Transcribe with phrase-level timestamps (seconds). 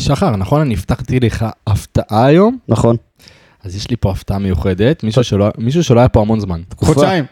[0.00, 0.60] שחר, נכון?
[0.60, 2.96] אני הבטחתי לך הפתעה היום, נכון.
[3.64, 6.60] אז יש לי פה הפתעה מיוחדת, מישהו שלא, מישהו שלא היה פה המון זמן.
[6.76, 7.24] חודשיים.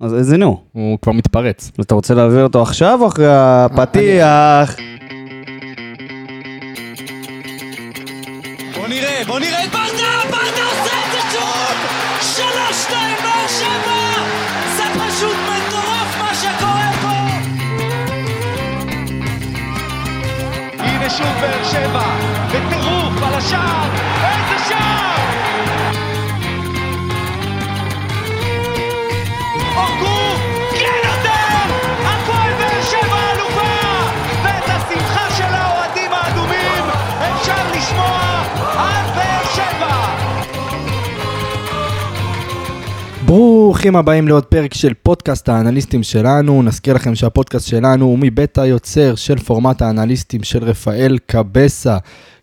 [0.00, 0.62] אז איזה נו?
[0.72, 1.70] הוא כבר מתפרץ.
[1.80, 4.76] אתה רוצה להעביר אותו עכשיו או אחרי הפתיח?
[8.76, 9.51] בוא נראה, בוא נראה
[21.22, 22.02] שוב באר שבע,
[22.48, 23.88] בטירוף על השער,
[24.24, 25.01] איזה שער!
[43.32, 46.62] ברוכים הבאים לעוד פרק של פודקאסט האנליסטים שלנו.
[46.62, 51.98] נזכיר לכם שהפודקאסט שלנו הוא מבית היוצר של פורמט האנליסטים של רפאל קבסה.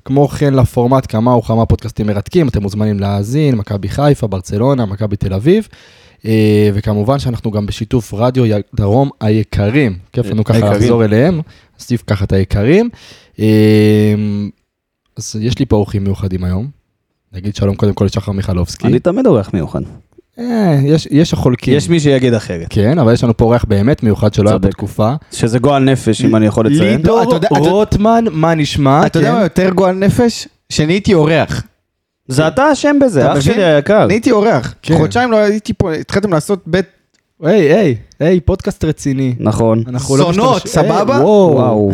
[0.06, 5.34] כמו כן לפורמט כמה וכמה פודקאסטים מרתקים, אתם מוזמנים להאזין, מכבי חיפה, ברצלונה, מכבי תל
[5.34, 5.68] אביב.
[6.26, 10.60] אה, וכמובן שאנחנו גם בשיתוף רדיו דרום היקרים, כיף לנו ככה.
[10.60, 11.42] לחזור אליהם,
[11.80, 12.90] נוסיף ככה את היקרים.
[13.40, 14.14] אה,
[15.18, 16.68] אז יש לי פה אורחים מיוחדים היום.
[17.34, 18.88] נגיד שלום קודם כל לשחר מיכלובסקי.
[18.88, 19.82] אני תמיד אורח מיוחד.
[20.40, 21.74] אה, יש, יש החולקים.
[21.78, 22.68] יש מי שיגיד אחרת.
[22.70, 24.58] כן, אבל יש לנו פה אורח באמת מיוחד שלא היה.
[24.58, 25.14] בתקופה.
[25.32, 26.98] שזה גועל נפש, אם אני יכול לציין.
[26.98, 29.06] לידור אתה יודע- אתה- רוטמן, מה נשמע?
[29.06, 29.36] אתה יודע כן.
[29.36, 30.48] מה יותר גועל נפש?
[30.70, 31.64] שנהייתי אורח.
[32.28, 33.40] זה אתה אשם בזה, אח?
[33.40, 34.06] שלי היקר.
[34.08, 34.74] נהייתי אורח.
[34.82, 34.98] כן.
[34.98, 36.86] חודשיים לא הייתי פה, התחלתם לעשות בית
[37.44, 39.36] היי, היי, היי, פודקאסט רציני.
[39.40, 39.84] נכון.
[39.88, 41.14] אנחנו לא זונות, משתמש- היי, סבבה?
[41.24, 41.92] וואו, וואו.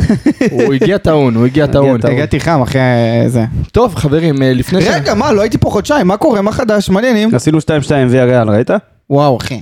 [0.51, 1.99] הוא הגיע טעון, הוא הגיע טעון.
[2.03, 2.81] הגעתי חם אחרי
[3.27, 3.45] זה.
[3.71, 4.87] טוב, חברים, אה, לפני ש...
[4.87, 6.41] רגע, מה, לא הייתי פה חודשיים, מה קורה?
[6.41, 6.89] מה חדש?
[6.89, 7.35] מעניינים.
[7.35, 7.61] עשינו 2-2
[8.09, 8.69] ויה ריאל, ראית?
[9.09, 9.61] וואו, אחי.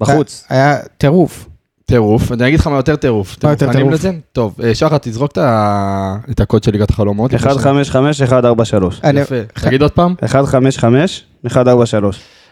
[0.00, 0.44] בחוץ.
[0.50, 1.48] היה טירוף.
[1.86, 3.36] טירוף, אני אגיד לך מה יותר טירוף.
[3.44, 3.94] מה יותר מוכנים טירוף?
[4.00, 4.10] לזה?
[4.32, 7.32] טוב, אה, שחר, תזרוק את ה- את הקוד של ליגת החלומות.
[7.32, 9.00] לפני ש- 1-5-5, 1-4-3.
[9.04, 9.34] אני- יפה.
[9.66, 10.14] תגיד עוד פעם.
[10.24, 11.50] 1-5-5, 1-4-3.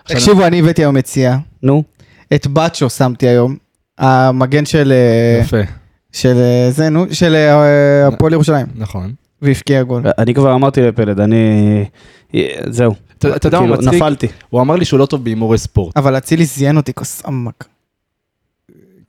[0.06, 1.36] תקשיבו, אני הבאתי היום מציאה.
[1.62, 1.82] נו.
[2.34, 3.56] את בצ'ו שמתי היום.
[3.98, 4.92] המגן של...
[4.92, 5.60] אה, יפה,
[6.12, 8.66] של אה, זה, נו, של אה, הפועל ירושלים.
[8.74, 9.12] נכון.
[9.42, 10.02] והבקיע גול.
[10.18, 11.84] אני כבר אמרתי לפלד, אני...
[12.66, 12.94] זהו.
[13.18, 13.94] אתה אתה יודע מה כאילו, מצחיק?
[13.94, 14.26] נפלתי.
[14.50, 15.96] הוא אמר לי שהוא לא טוב בהימורי ספורט.
[15.96, 17.64] אבל אצילי זיין אותי כוס עמק.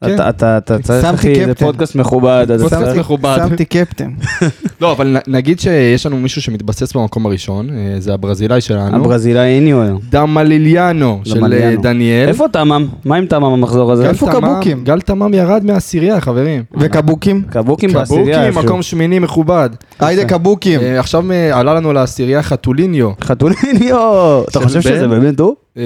[0.06, 0.16] כן.
[0.30, 1.56] אתה- צריך, אחי, זה.
[1.56, 2.46] פודקאסט מכובד.
[2.62, 3.38] פודקאסט מכובד.
[3.50, 4.10] שמתי קפטן.
[4.82, 8.96] לא, אבל נגיד שיש לנו מישהו שמתבסס במקום הראשון, אה, זה הברזילאי שלנו.
[8.98, 9.98] הברזילאיניו.
[10.10, 11.76] דמליליאנו של אה.
[11.82, 12.28] דניאל.
[12.28, 12.88] איפה תמם?
[13.06, 14.10] מה עם תמם המחזור הזה?
[14.10, 14.84] איפה קבוקים?
[14.84, 16.64] גל תמם ירד מהעשירייה, חברים.
[16.78, 17.44] וקבוקים?
[17.50, 18.26] קבוקים בעשירייה.
[18.26, 18.64] קבוקי, איפשהו.
[18.64, 19.70] מקום שמיני מכובד.
[20.00, 20.80] היידה קבוקים.
[20.80, 21.24] אה, עכשיו
[21.54, 23.10] עלה לנו לעשירייה חתוליניו.
[23.24, 24.42] חתוליניו.
[24.50, 24.82] אתה חושב?
[24.82, 25.56] שזה באמת הוא?
[25.78, 25.84] אה,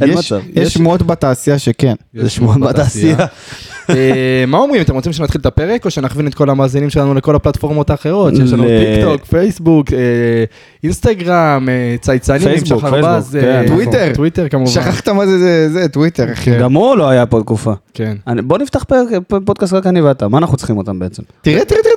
[0.00, 0.10] אין,
[0.54, 1.94] יש- שמועות בתעשייה שכן.
[2.14, 3.16] יש שמועות בתעשייה.
[3.90, 7.34] אה, מה אומרים, אתם רוצים שנתחיל את הפרק או שנכווין את כל המאזינים שלנו לכל
[7.36, 8.36] הפלטפורמות האחרות?
[8.36, 9.98] שיש לנו טיק טוק, פייסבוק, אה,
[10.84, 13.74] אינסטגרם, אה, צייצנים, פייסבוק, שחר פייסבוק, בז, כן, אה, נכון.
[13.76, 14.12] טוויטר.
[14.14, 14.70] טוויטר כמובן.
[14.70, 16.58] שכחת מה זה- זה זה טוויטר, אחי.
[16.58, 17.72] גם הוא לא היה פה תקופה.
[17.94, 18.16] כן.
[18.26, 18.84] אני- בוא נפתח
[19.44, 21.22] פודקאסט רק אני ואתה, מה אנחנו צריכים אותם בעצם?
[21.42, 21.92] תראה, תראה, תראה,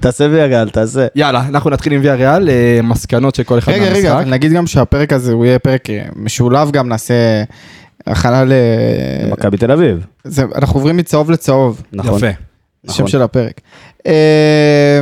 [0.00, 1.06] תעשה ויגל, תעשה.
[1.14, 4.10] יאללה, אנחנו נתחיל עם ויה ריאל, אה, מסקנות של כל אחד רגע, רגע, מהמשחק.
[4.10, 7.14] אבל נגיד גם שהפרק הזה הוא יהיה פרק אה, משולב גם, נעשה
[8.06, 8.52] הכנה ל...
[9.30, 10.06] מכבי תל אביב.
[10.54, 12.16] אנחנו עוברים מצהוב לצהוב, נכון.
[12.16, 12.30] יפה.
[12.30, 13.08] שם נכון.
[13.08, 13.60] של הפרק.
[14.06, 15.00] אה,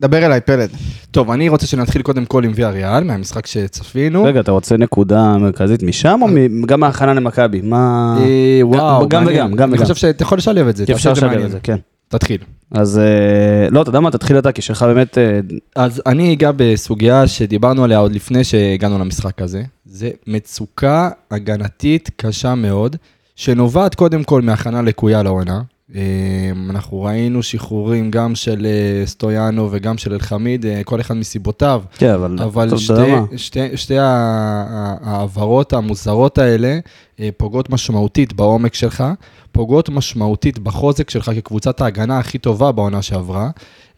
[0.00, 0.70] דבר אליי, פלד.
[1.10, 4.24] טוב, אני רוצה שנתחיל קודם כל עם ויה ריאל, מהמשחק שצפינו.
[4.24, 6.28] רגע, אתה רוצה נקודה מרכזית משם או
[6.66, 7.60] גם מהכנה למכבי?
[7.60, 8.16] מה...
[8.20, 9.24] אה, וואו, גם.
[9.26, 9.82] וגם, גם אני וגם.
[9.82, 11.40] חושב שאתה יכול לשלב את זה, אפשר לשלב.
[11.40, 11.76] את זה, כן.
[12.12, 12.38] תתחיל.
[12.70, 15.18] אז אה, לא, אתה יודע מה, תתחיל אתה, כי שלך באמת...
[15.18, 15.40] אה,
[15.76, 19.62] אז אני אגע בסוגיה שדיברנו עליה עוד לפני שהגענו למשחק הזה.
[19.84, 22.96] זה מצוקה הגנתית קשה מאוד,
[23.36, 25.62] שנובעת קודם כל מהכנה לקויה לעונה.
[25.94, 31.82] אה, אנחנו ראינו שחרורים גם של אה, סטויאנו וגם של אלחמיד, אה, כל אחד מסיבותיו.
[31.98, 32.38] כן, אבל...
[32.42, 33.36] אבל שתי?
[33.36, 36.78] שתי, שתי ההעברות המוזרות האלה
[37.20, 39.04] אה, פוגעות משמעותית בעומק שלך,
[39.52, 43.50] פוגעות משמעותית בחוזק שלך כקבוצת ההגנה הכי טובה בעונה שעברה.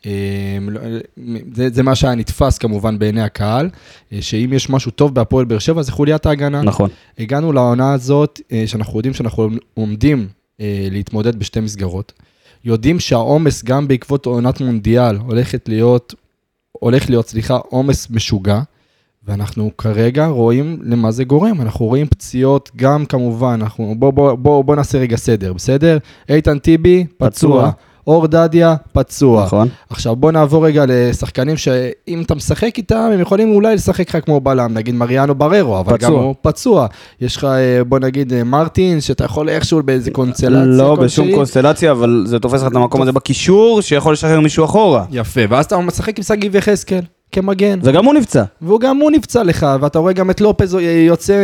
[0.07, 0.81] אה, לא-
[1.55, 3.71] זה, זה מה שהיה נתפס כמובן בעיני הקהל,
[4.21, 6.63] שאם יש משהו טוב בהפועל באר שבע זה חוליית ההגנה.
[6.63, 6.91] נכון.
[7.19, 10.29] הגענו לעונה הזאת, שאנחנו יודעים שאנחנו עומדים
[10.91, 12.13] להתמודד בשתי מסגרות.
[12.65, 16.15] יודעים שהעומס גם בעקבות עונת מונדיאל הולכת להיות,
[16.73, 18.61] הולך להיות, סליחה, עומס משוגע,
[19.27, 21.61] ואנחנו כרגע רואים למה זה גורם.
[21.61, 25.99] אנחנו רואים פציעות, גם כמובן, אנחנו, בוא, בוא, בוא, בוא נעשה רגע סדר, בסדר?
[26.29, 27.31] איתן טיבי, פצוע.
[27.31, 27.71] פצוע.
[28.07, 29.45] אור דדיה, פצוע.
[29.45, 29.69] נכון.
[29.91, 34.41] עכשיו בוא נעבור רגע לשחקנים שאם אתה משחק איתם, הם יכולים אולי לשחק לך כמו
[34.41, 36.09] בלם, נגיד מריאנו בררו, אבל פצוע.
[36.09, 36.87] גם הוא פצוע.
[37.21, 41.35] יש לך, אה, בוא נגיד, אה, מרטין, שאתה יכול איכשהו באיזה קונסטלציה לא בשום כלשהי.
[41.35, 45.05] קונסטלציה, אבל זה תופס לך את המקום הזה בקישור, שיכול לשחרר מישהו אחורה.
[45.11, 47.01] יפה, ואז אתה משחק עם שגיב יחזקאל,
[47.35, 47.79] כמגן.
[47.83, 48.45] וגם הוא נפצע.
[48.61, 50.77] והוא גם הוא נפצע לך, ואתה רואה גם את לופז
[51.07, 51.35] יוצא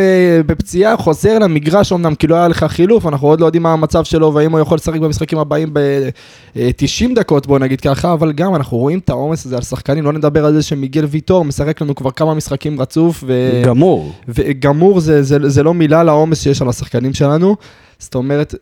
[0.45, 4.03] בפציעה, חוזר למגרש אמנם, כי לא היה לך חילוף, אנחנו עוד לא יודעים מה המצב
[4.03, 8.77] שלו, והאם הוא יכול לשחק במשחקים הבאים ב-90 דקות, בוא נגיד ככה, אבל גם אנחנו
[8.77, 12.11] רואים את העומס הזה על שחקנים, לא נדבר על זה שמיגל ויטור משחק לנו כבר
[12.11, 13.61] כמה משחקים רצוף, ו...
[13.65, 14.11] גמור.
[14.27, 17.55] וגמור זה, זה, זה לא מילה לעומס שיש על השחקנים שלנו.
[17.99, 18.55] זאת אומרת,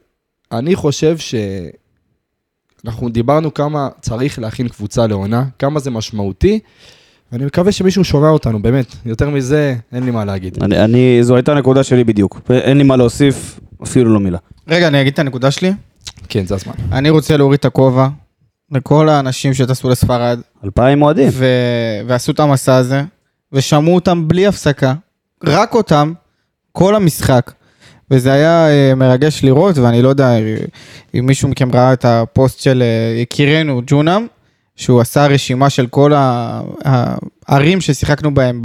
[0.51, 1.35] אני חושב ש...
[2.85, 6.59] אנחנו דיברנו כמה צריך להכין קבוצה לעונה, כמה זה משמעותי,
[7.31, 8.95] ואני מקווה שמישהו שומע אותנו, באמת.
[9.05, 10.63] יותר מזה, אין לי מה להגיד.
[10.63, 12.41] אני, אני, זו הייתה הנקודה שלי בדיוק.
[12.49, 14.37] אין לי מה להוסיף, אפילו לא מילה.
[14.67, 15.73] רגע, אני אגיד את הנקודה שלי.
[16.29, 16.73] כן, זה הזמן.
[16.91, 18.07] אני רוצה להוריד את הכובע
[18.71, 21.29] לכל האנשים שטסו לספרד אלפיים אוהדים.
[21.31, 21.45] ו...
[22.07, 23.01] ועשו את המסע הזה,
[23.53, 24.93] ושמעו אותם בלי הפסקה,
[25.43, 26.13] רק אותם,
[26.71, 27.51] כל המשחק.
[28.11, 30.55] וזה היה אה, מרגש לראות, ואני לא יודע אה,
[31.19, 34.27] אם מישהו מכם ראה את הפוסט של אה, יקירנו ג'ונם,
[34.79, 36.11] שהוא עשה רשימה של כל
[36.85, 38.61] הערים ששיחקנו בהם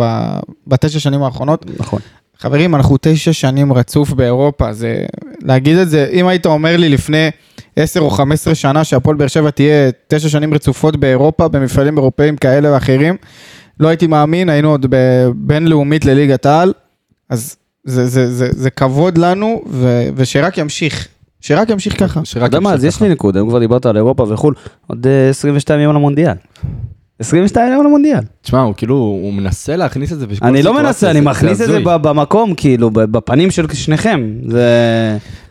[0.66, 1.66] בתשע שנים האחרונות.
[1.78, 2.00] נכון.
[2.38, 5.06] חברים, אנחנו תשע שנים רצוף באירופה, זה...
[5.42, 7.30] להגיד את זה, אם היית אומר לי לפני
[7.76, 12.36] עשר או חמש עשרה שנה שהפועל באר שבע תהיה תשע שנים רצופות באירופה, במפעלים אירופאים
[12.36, 13.16] כאלה ואחרים,
[13.80, 14.86] לא הייתי מאמין, היינו עוד
[15.34, 16.72] בינלאומית לליגת העל,
[17.30, 21.08] אז זה, זה, זה, זה כבוד לנו, ו, ושרק ימשיך,
[21.46, 22.20] שרק ימשיך ככה.
[22.36, 24.54] אתה יודע מה, אז יש לי נקודה, אם כבר דיברת על אירופה וחו"ל,
[24.86, 26.34] עוד אה, 22 יום למונדיאל.
[27.20, 28.20] 22 יום למונדיאל.
[28.42, 31.66] תשמע, הוא כאילו, הוא מנסה להכניס את זה בכל אני לא מנסה, אני מכניס את
[31.66, 34.30] זה במקום, כאילו, בפנים של שניכם.
[34.48, 34.68] זה...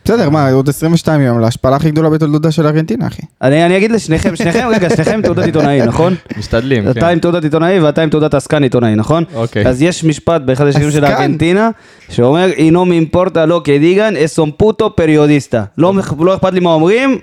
[0.04, 3.22] בסדר, מה, עוד 22 יום להשפלה הכי גדולה בתולדותה של ארגנטינה, אחי.
[3.42, 6.14] אני אני אגיד לשניכם, שניכם, רגע, שניכם תעודת עיתונאי, נכון?
[6.38, 7.06] משתדלים, אתה כן.
[7.06, 9.24] עם תעודת עיתונאי ואתה עם תעודת עסקן עיתונאי, נכון?
[9.34, 9.68] אוקיי.
[9.68, 11.04] אז יש משפט באחד השירים של.
[11.04, 11.70] ארגנטינה,
[12.08, 15.64] שאומר, אינו מאימפורטה לא כדיגן, אסום פוטו פריודיסטה.
[15.78, 17.18] לא לא אכפת לי מה אומרים,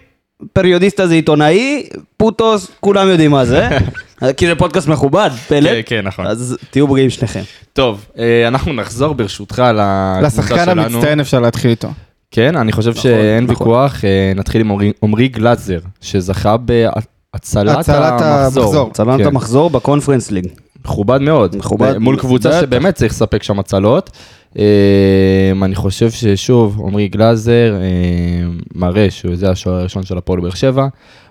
[0.54, 1.84] פריודיסטה זה עיתונאי,
[2.18, 3.68] פוטוס, כולם יודעים מה זה.
[4.38, 5.70] כי זה פודקאסט מכובד, פלט.
[5.70, 6.28] כן, כן, נכון.
[6.28, 7.42] אז תהיו בריאים שניכם.
[7.74, 10.82] טוב, אה, אנחנו נחזור ברשותך לקבוצה לשחקן שלנו.
[10.82, 11.88] המצטיין אפשר להתחיל איתו.
[12.32, 13.50] כן, אני חושב שאין נכון.
[13.68, 14.06] ויכוח.
[14.06, 14.72] אה, נתחיל עם
[15.04, 18.92] עמרי- גלאזר, שזכה בהצלת הצלת המחזור.
[18.92, 19.26] את כן.
[19.28, 20.48] המחזור בקונפרנס ליג.
[20.86, 21.56] מכובד מאוד.
[21.56, 21.98] מכובד.
[21.98, 22.62] מול קבוצה.
[22.62, 24.10] שבאמת צריך לספק שם הצלות.
[24.59, 30.88] אה, אני חושב ששוב, עמרי גלאזר אה, מראה שזה השוער הראשון של הפועל באר שבע,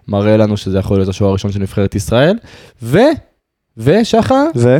[0.08, 2.38] מראה לנו שזה יכול להיות השוער הראשון של נבחרת ישראל,
[2.82, 2.98] ו...
[3.76, 4.78] ושחר, ו?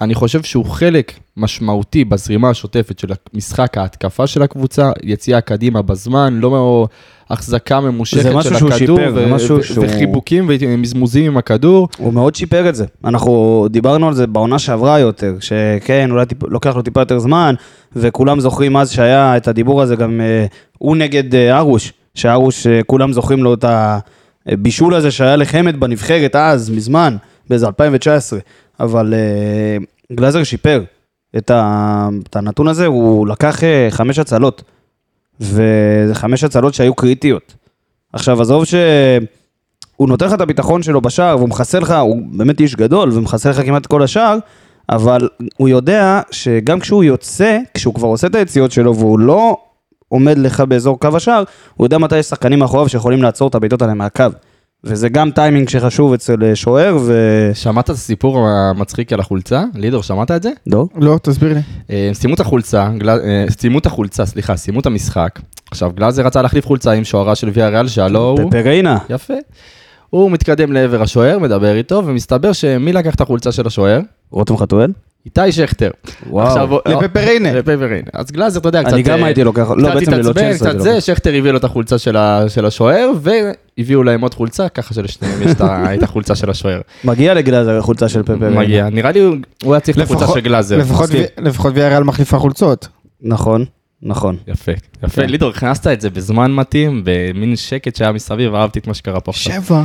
[0.00, 6.38] אני חושב שהוא חלק משמעותי בזרימה השוטפת של המשחק ההתקפה של הקבוצה, יציאה קדימה בזמן,
[6.40, 6.86] לא
[7.30, 11.24] החזקה ממושכת זה משהו של שהוא הכדור, שיפר, זה ו- משהו ו- שהוא- וחיבוקים ומזמוזים
[11.26, 11.88] עם הכדור.
[11.98, 12.84] הוא מאוד שיפר את זה.
[13.04, 17.54] אנחנו דיברנו על זה בעונה שעברה יותר, שכן, אולי טיפ, לוקח לו טיפה יותר זמן,
[17.96, 20.46] וכולם זוכרים אז שהיה את הדיבור הזה גם אה,
[20.78, 23.64] הוא נגד אה, ארוש, שארוש, אה, כולם זוכרים לו את
[24.46, 27.16] הבישול הזה שהיה לחמד בנבחרת אז, מזמן,
[27.50, 28.38] באיזה 2019,
[28.80, 29.76] אבל אה,
[30.16, 30.82] גלאזר שיפר
[31.36, 31.50] את,
[32.34, 34.62] הנתון הזה, הוא לקח אה, חמש הצלות,
[35.40, 37.54] וזה חמש הצלות שהיו קריטיות.
[38.12, 38.74] עכשיו, עזוב ש...
[39.96, 43.50] הוא נותן לך את הביטחון שלו בשער, והוא מכסה לך, הוא באמת איש גדול, ומכסה
[43.50, 44.38] לך כמעט כל השער,
[44.88, 49.56] אבל הוא יודע שגם כשהוא יוצא, כשהוא כבר עושה את היציאות שלו, והוא לא
[50.08, 51.44] עומד לך באזור קו השער,
[51.76, 54.24] הוא יודע מתי יש שחקנים מאחוריו שיכולים לעצור את הבעיטות האלה מהקו.
[54.84, 57.12] וזה גם טיימינג שחשוב אצל אה, שוער, ו...
[57.54, 59.64] שמעת את הסיפור המצחיק על החולצה?
[59.74, 60.50] לידור, שמעת את זה?
[60.66, 60.86] לא?
[60.96, 61.60] לא, תסביר לי.
[61.90, 65.40] אה, הם סיימו את החולצה, אה, סיימו את החולצה, סליחה, סיימו את המשחק.
[65.70, 68.50] עכשיו, גלאזר רצה להחליף חולצה עם שוערה של ויה ריאל, שהלא הוא...
[68.50, 68.98] פפריינה.
[69.10, 69.34] יפה.
[70.10, 74.00] הוא מתקדם לעבר השוער, מדבר איתו, ומסתבר שמי לקח את החולצה של השוער?
[74.30, 74.92] רותם חתואל?
[75.26, 75.90] איתי שכטר.
[76.30, 76.46] וואו.
[76.46, 77.52] עכשיו, לפפריינה.
[77.52, 78.08] לפפריינה.
[78.12, 78.92] אז גלאזר, אתה יודע, קצת...
[78.92, 80.58] אני גם אה, הייתי לוקח, לא, בעצם ללא התעצבן, צ'לסי.
[80.64, 81.98] קצת זה, שכטר הביא לו את החולצה
[82.48, 83.10] של השוער,
[83.78, 85.50] והביאו להם עוד חולצה, ככה שלשניהם יש
[85.98, 86.80] את החולצה של השוער.
[87.04, 88.50] מגיע לגלאזר החולצה של פפריינה.
[88.60, 88.88] מגיע.
[88.90, 89.36] נראה לי הוא-
[89.74, 90.78] היה צריך את החולצה של גלאזר.
[90.78, 91.20] לפחות מסכים.
[91.38, 92.88] וי- לפחות ויאריאל מחליפה חולצות.
[93.22, 93.64] נכון,
[94.02, 94.36] נכון.
[94.48, 94.72] יפה,
[95.04, 95.22] יפה.
[95.22, 95.30] כן.
[95.30, 99.30] לידור, הכנסת את זה בזמן מתאים, במין שקט שהיה מסביב, אהבתי את מה שקרה פה
[99.30, 99.62] עכשיו.
[99.62, 99.82] שבע,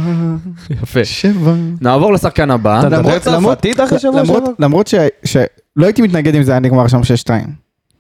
[0.84, 1.06] יפה.
[1.06, 1.54] שבע.
[1.82, 2.80] נעבור לשחקן הבא.
[2.80, 3.22] אתה מדבר למרות-
[3.58, 4.52] צרפתית אחרי שבוע למרות- שעבר?
[4.60, 4.96] למרות ש-
[5.26, 5.46] שלא
[5.86, 7.04] הייתי מתנגד אם זה היה נגמר שם 6-2.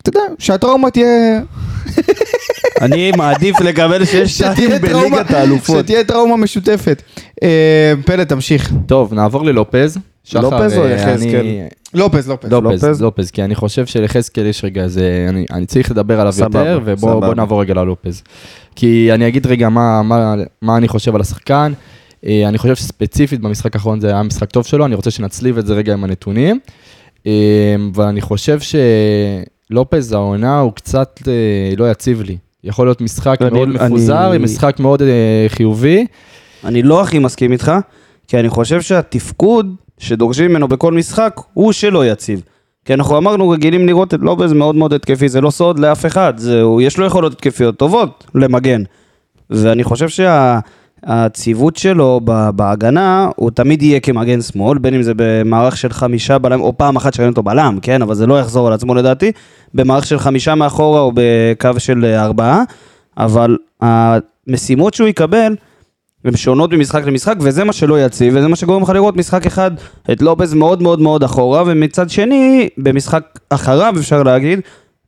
[0.01, 1.41] אתה יודע, שהטראומה תהיה...
[2.81, 5.79] אני מעדיף לקבל שש שתיים בליגת האלופות.
[5.86, 7.01] שתהיה טראומה משותפת.
[7.43, 8.74] אה, פלד, תמשיך.
[8.86, 9.98] טוב, נעבור ללופז.
[10.24, 11.45] שחר, לופז או אה, יחזקאל?
[11.95, 12.51] אני- לופז, לופז.
[12.51, 13.01] לופז, לופז?
[13.01, 16.79] לופז, כי אני חושב שליחזקאל יש רגע איזה, אני, אני צריך לדבר עליו סבבה, יותר,
[16.85, 18.23] ובואו נעבור רגע ללופז.
[18.75, 21.73] כי אני אגיד רגע מה, מה, מה אני חושב על השחקן.
[22.25, 25.65] אה, אני חושב שספציפית במשחק האחרון זה היה משחק טוב שלו, אני רוצה שנצליב את
[25.67, 26.59] זה רגע עם הנתונים.
[27.27, 27.31] אה,
[27.93, 28.59] ואני חושב
[29.71, 31.33] שלופז העונה הוא קצת אה,
[31.77, 32.37] לא יציב לי.
[32.63, 35.07] יכול להיות משחק אני- מאוד אני- מפוזר, עם משחק מאוד אה,
[35.47, 36.05] חיובי.
[36.63, 37.71] אני לא הכי מסכים איתך,
[38.27, 42.41] כי אני חושב שהתפקוד שדורשים ממנו בכל משחק הוא שלא יציב.
[42.85, 46.33] כי אנחנו אמרנו רגילים לראות את לובז מאוד מאוד התקפי, זה לא סוד לאף אחד,
[46.37, 48.83] זה, הוא, יש לו יכולות התקפיות טובות למגן.
[49.49, 55.77] ואני חושב שהציוות שלו ב- בהגנה, הוא תמיד יהיה כמגן שמאל, בין אם זה במערך
[55.77, 58.73] של חמישה בלם, או פעם אחת שראינו אותו בלם, כן, אבל זה לא יחזור על
[58.73, 59.31] עצמו לדעתי,
[59.73, 62.63] במערך של חמישה מאחורה או בקו של אה, ארבעה,
[63.17, 65.55] אבל המשימות שהוא יקבל,
[66.25, 69.72] הן שונות ממשחק למשחק, וזה מה שלא יציב, וזה מה שגורם לך לראות משחק אחד
[70.12, 74.60] את לופז מאוד מאוד מאוד אחורה, ומצד שני, במשחק אחריו אפשר להגיד,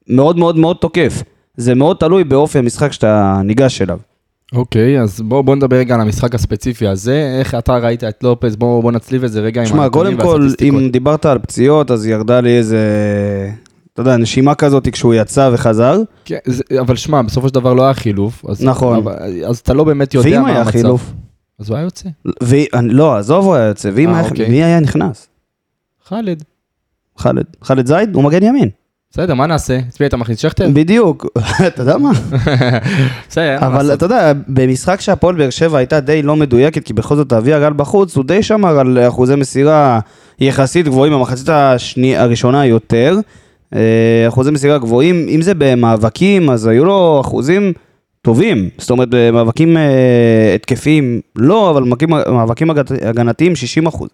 [0.10, 1.24] מאוד מאוד מאוד תוקף.
[1.58, 3.98] זה מאוד תלוי באופי המשחק שאתה ניגש אליו.
[4.54, 8.56] אוקיי, אז בואו בוא נדבר רגע על המשחק הספציפי הזה, איך אתה ראית את לופז,
[8.56, 10.82] בואו בוא נצליב את זה רגע עם שמע, הנתונים קודם כל, והסטטיסטיקות.
[10.82, 12.80] אם דיברת על פציעות, אז ירדה לי איזה,
[13.98, 16.02] אתה יודע, נשימה כזאת כשהוא יצא וחזר.
[16.26, 18.46] כן, זה, אבל שמע, בסופו של דבר לא היה חילוף.
[18.46, 18.98] אז, נכון.
[18.98, 19.14] אבל,
[19.48, 20.72] אז אתה לא באמת יודע ואם מה היה המצב.
[20.72, 21.14] חילוף?
[21.60, 22.10] אז הוא היה יוצא.
[22.44, 22.56] ו...
[22.84, 24.30] לא, עזוב, הוא היה יוצא, ואם אה, היה...
[24.30, 24.50] אוקיי.
[24.50, 25.28] מי היה נכנס?
[26.08, 26.44] חאלד.
[27.18, 27.46] חאלד.
[27.64, 28.16] חאלד זייד?
[28.16, 28.70] הוא מגן ימין.
[29.12, 29.80] בסדר, מה נעשה?
[29.90, 30.70] את מי אתה מכניס שכטר?
[30.74, 31.26] בדיוק.
[31.68, 32.12] אתה יודע מה?
[33.30, 33.94] בסדר, אבל?
[33.94, 37.74] אתה יודע, במשחק שהפועל באר שבע הייתה די לא מדויקת, כי בכל זאת אבי הגל
[37.74, 40.00] בחוץ, הוא די שמר על אחוזי מסירה
[40.40, 41.50] יחסית גבוהים, במחצית
[42.18, 43.20] הראשונה יותר.
[43.76, 43.80] אה,
[44.28, 47.74] אחוזי מסירה גבוהים, אם זה במאבקים, אז היו לו אחוזים
[48.22, 48.70] טובים.
[48.78, 54.10] זאת אומרת, במאבקים אה, התקפיים לא, אבל מאבקים, מאבקים הגת- הגנתיים 60 אחוז.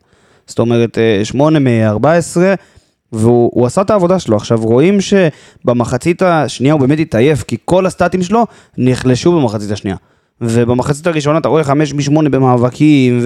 [0.48, 2.38] זאת אומרת, 8 מ-14,
[3.12, 4.36] והוא הוא עשה את העבודה שלו.
[4.38, 8.46] עכשיו, רואים שבמחצית השנייה הוא באמת התעייף, כי כל הסטטים שלו
[8.78, 9.98] נחלשו במחצית השנייה.
[10.42, 13.22] ובמחצית הראשונה אתה רואה 5 מ-8 במאבקים,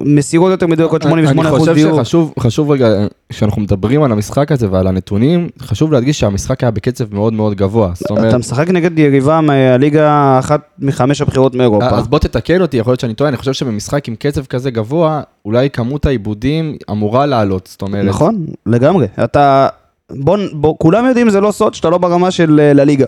[0.00, 1.90] ומסירות יותר מדויקות 88 אחוז אני דיוק.
[1.90, 2.88] חושב שחשוב חשוב רגע,
[3.28, 7.92] כשאנחנו מדברים על המשחק הזה ועל הנתונים, חשוב להדגיש שהמשחק היה בקצב מאוד מאוד גבוה.
[8.10, 11.90] אומרת, אתה משחק נגד יריבה מהליגה אחת מחמש הבחירות מאירופה.
[11.90, 15.22] אז בוא תתקן אותי, יכול להיות שאני טועה, אני חושב שבמשחק עם קצב כזה גבוה,
[15.44, 18.04] אולי כמות העיבודים אמורה לעלות, זאת אומרת.
[18.04, 19.06] נכון, לגמרי.
[19.24, 19.68] אתה...
[20.10, 23.04] בוא, בוא, כולם יודעים זה לא סוד שאתה לא ברמה של אה, לליגה.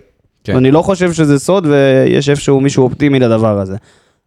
[0.46, 0.52] כן.
[0.52, 0.58] כן.
[0.58, 3.76] אני לא חושב שזה סוד ויש איפשהו מישהו אופטימי לדבר הזה.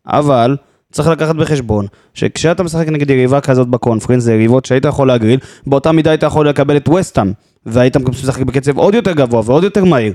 [0.08, 0.58] אבל
[0.92, 5.92] צריך לקחת בחשבון שכשאתה משחק נגד יריבה כזאת בקונפרנס, זה יריבות שהיית יכול להגריל, באותה
[5.92, 7.32] מידה היית יכול לקבל את וסטאם,
[7.66, 10.14] והיית משחק בקצב עוד יותר גבוה ועוד יותר מהיר.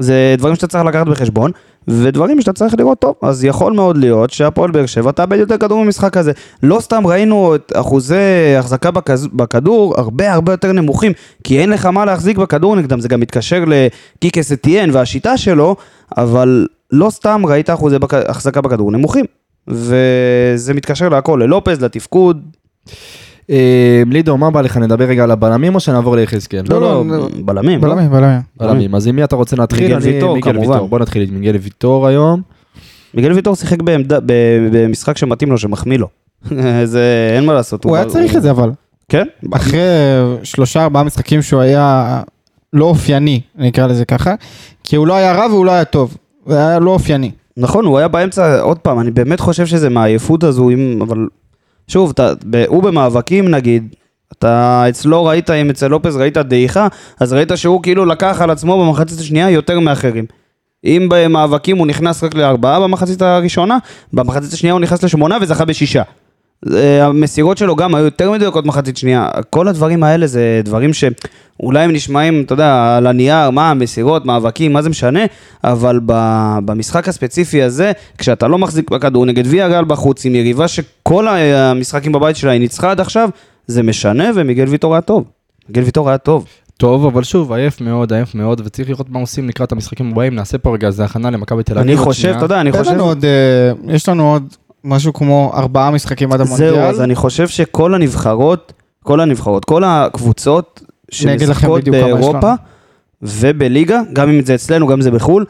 [0.00, 1.50] זה דברים שאתה צריך לקחת בחשבון,
[1.88, 3.14] ודברים שאתה צריך לראות טוב.
[3.22, 6.32] אז יכול מאוד להיות שהפועל באר שבע תאבד יותר כדור במשחק הזה.
[6.62, 9.26] לא סתם ראינו את אחוזי החזקה בכז...
[9.26, 11.12] בכדור הרבה הרבה יותר נמוכים,
[11.44, 15.76] כי אין לך מה להחזיק בכדור נגדם, זה גם מתקשר לקיקס אתיאן והשיטה שלו,
[16.16, 18.14] אבל לא סתם ראית אחוזי בק...
[18.14, 19.24] החזקה בכדור נמוכים.
[19.68, 22.42] וזה מתקשר להכל, ללופז, לתפקוד.
[23.50, 26.62] אה, לידו, מה בא לך, נדבר רגע על הבלמים או שנעבור ליחזקאל?
[26.68, 27.84] לא, לא, לא, בלמים.
[27.84, 27.88] לא?
[27.94, 28.40] בלמים, בלמים.
[28.56, 29.82] בלמים, אז עם מי אתה רוצה להתחיל?
[29.82, 30.70] מיגל אני- ויטור, מיגל כמובן.
[30.72, 30.88] ויטור.
[30.88, 32.42] בוא נתחיל עם מיגל ויטור היום.
[33.14, 33.78] מיגל ויטור שיחק
[34.72, 36.08] במשחק שמתאים לו, שמחמיא לו.
[36.84, 37.84] זה, אין מה לעשות.
[37.84, 38.70] הוא היה צריך את זה אבל.
[39.08, 39.26] כן?
[39.52, 39.80] אחרי
[40.42, 42.20] שלושה ארבעה משחקים שהוא היה
[42.72, 44.34] לא אופייני, אני אקרא לזה ככה,
[44.84, 47.30] כי הוא לא היה רע והוא לא היה טוב, הוא היה לא אופייני.
[47.56, 51.26] נכון, הוא היה באמצע, עוד פעם, אני באמת חושב שזה מהעייפות הזו, אם, אבל
[51.90, 53.94] שוב, אתה, ב, הוא במאבקים נגיד,
[54.32, 56.88] אתה אצלו ראית, אם אצל לופז ראית דעיכה,
[57.20, 60.24] אז ראית שהוא כאילו לקח על עצמו במחצית השנייה יותר מאחרים.
[60.84, 63.78] אם במאבקים הוא נכנס רק לארבעה במחצית הראשונה,
[64.12, 66.02] במחצית השנייה הוא נכנס לשמונה וזכה בשישה.
[66.72, 69.28] אה, המסירות שלו גם היו יותר מדויקות מחצית שנייה.
[69.50, 74.72] כל הדברים האלה זה דברים שאולי הם נשמעים, אתה יודע, על הנייר, מה, מסירות, מאבקים,
[74.72, 75.20] מה זה משנה,
[75.64, 76.00] אבל
[76.64, 82.12] במשחק הספציפי הזה, כשאתה לא מחזיק בכדור נגד ויה גל בחוץ, עם יריבה שכל המשחקים
[82.12, 83.28] בבית שלה היא ניצחה עד עכשיו,
[83.66, 85.24] זה משנה, ומיגל ויטור היה טוב.
[85.68, 86.46] מיגל ויטור היה טוב.
[86.76, 90.34] טוב, אבל שוב, עייף מאוד, עייף מאוד, וצריך לראות מה עושים לקראת המשחקים הבאים.
[90.34, 91.88] נעשה פה רגע איזה הכנה למכבי תל אביב.
[91.88, 92.34] אני חושב.
[92.36, 92.90] אתה יודע, אני חושב...
[92.90, 96.74] לנו עוד, אה, יש לנו עוד משהו כמו ארבעה משחקים עד המונדיאל.
[96.74, 98.72] זהו, אז אני חושב שכל הנבחרות,
[99.04, 102.52] כל הנבחרות, כל הקבוצות שמשחקות באירופה.
[103.22, 105.44] ובליגה, גם אם זה אצלנו, גם אם זה בחו"ל,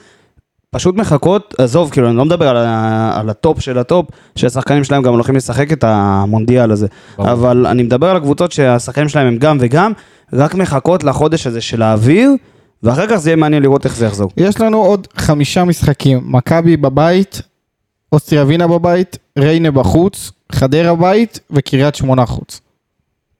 [0.70, 4.06] פשוט מחכות, עזוב, כאילו, אני לא מדבר על, ה, על ה top של ה top,
[4.36, 6.86] שהשחקנים שלהם גם הולכים לשחק את המונדיאל הזה.
[7.16, 7.32] ברור.
[7.32, 9.92] אבל אני מדבר על הקבוצות שהשחקנים שלהם הם גם וגם,
[10.32, 12.30] רק מחכות לחודש הזה של האוויר,
[12.82, 14.30] ואחר כך זה יהיה מעניין לראות איך זה יחזור.
[14.36, 17.42] יש לנו עוד חמישה משחקים, מכבי בבית,
[18.12, 22.60] אוסטריה ווינה בבית, ריינה בחוץ, חדרה בית וקריית שמונה חוץ.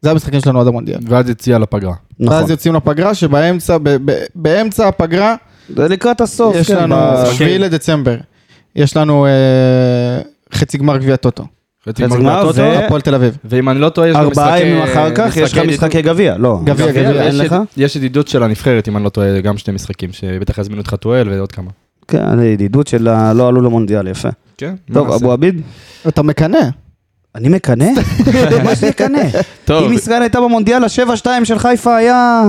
[0.03, 0.99] זה המשחקים שלנו עד המונדיאל.
[1.09, 1.95] ואז יציאה לפגרה.
[2.21, 2.37] נכון.
[2.37, 5.35] ואז יוצאים לפגרה, שבאמצע, ב- ב- באמצע הפגרה,
[5.77, 8.17] זה לקראת הסוף, יש כן, לנו, ב- שביעי לדצמבר,
[8.77, 9.31] יש לנו אה,
[10.55, 11.45] חצי גמר גביע טוטו,
[11.89, 13.37] חצי גמר טוטו, הפועל תל אביב.
[13.45, 16.37] ואם אני לא טועה, יש גם ארבעה משחקי- ימים אחר כך, יש לך משחקי גביע,
[16.39, 16.61] לא.
[16.65, 17.57] גביע, גביע, אין יש לך?
[17.77, 21.29] יש ידידות של הנבחרת, אם אני לא טועה, גם שני משחקים, שבטח יזמינו את חתואל
[21.29, 21.71] ועוד כמה.
[22.09, 24.29] כן, ידידות של לא עלו למונדיאל, יפה.
[24.61, 25.11] כן, טוב?
[25.13, 25.63] אבו עביד?
[26.09, 26.59] אתה מקנא.
[27.35, 27.89] אני מקנא?
[28.65, 29.23] מה שאני מקנא?
[29.65, 29.85] טוב.
[29.85, 32.43] אם ישראל הייתה במונדיאל, ה-7-2 של חיפה היה...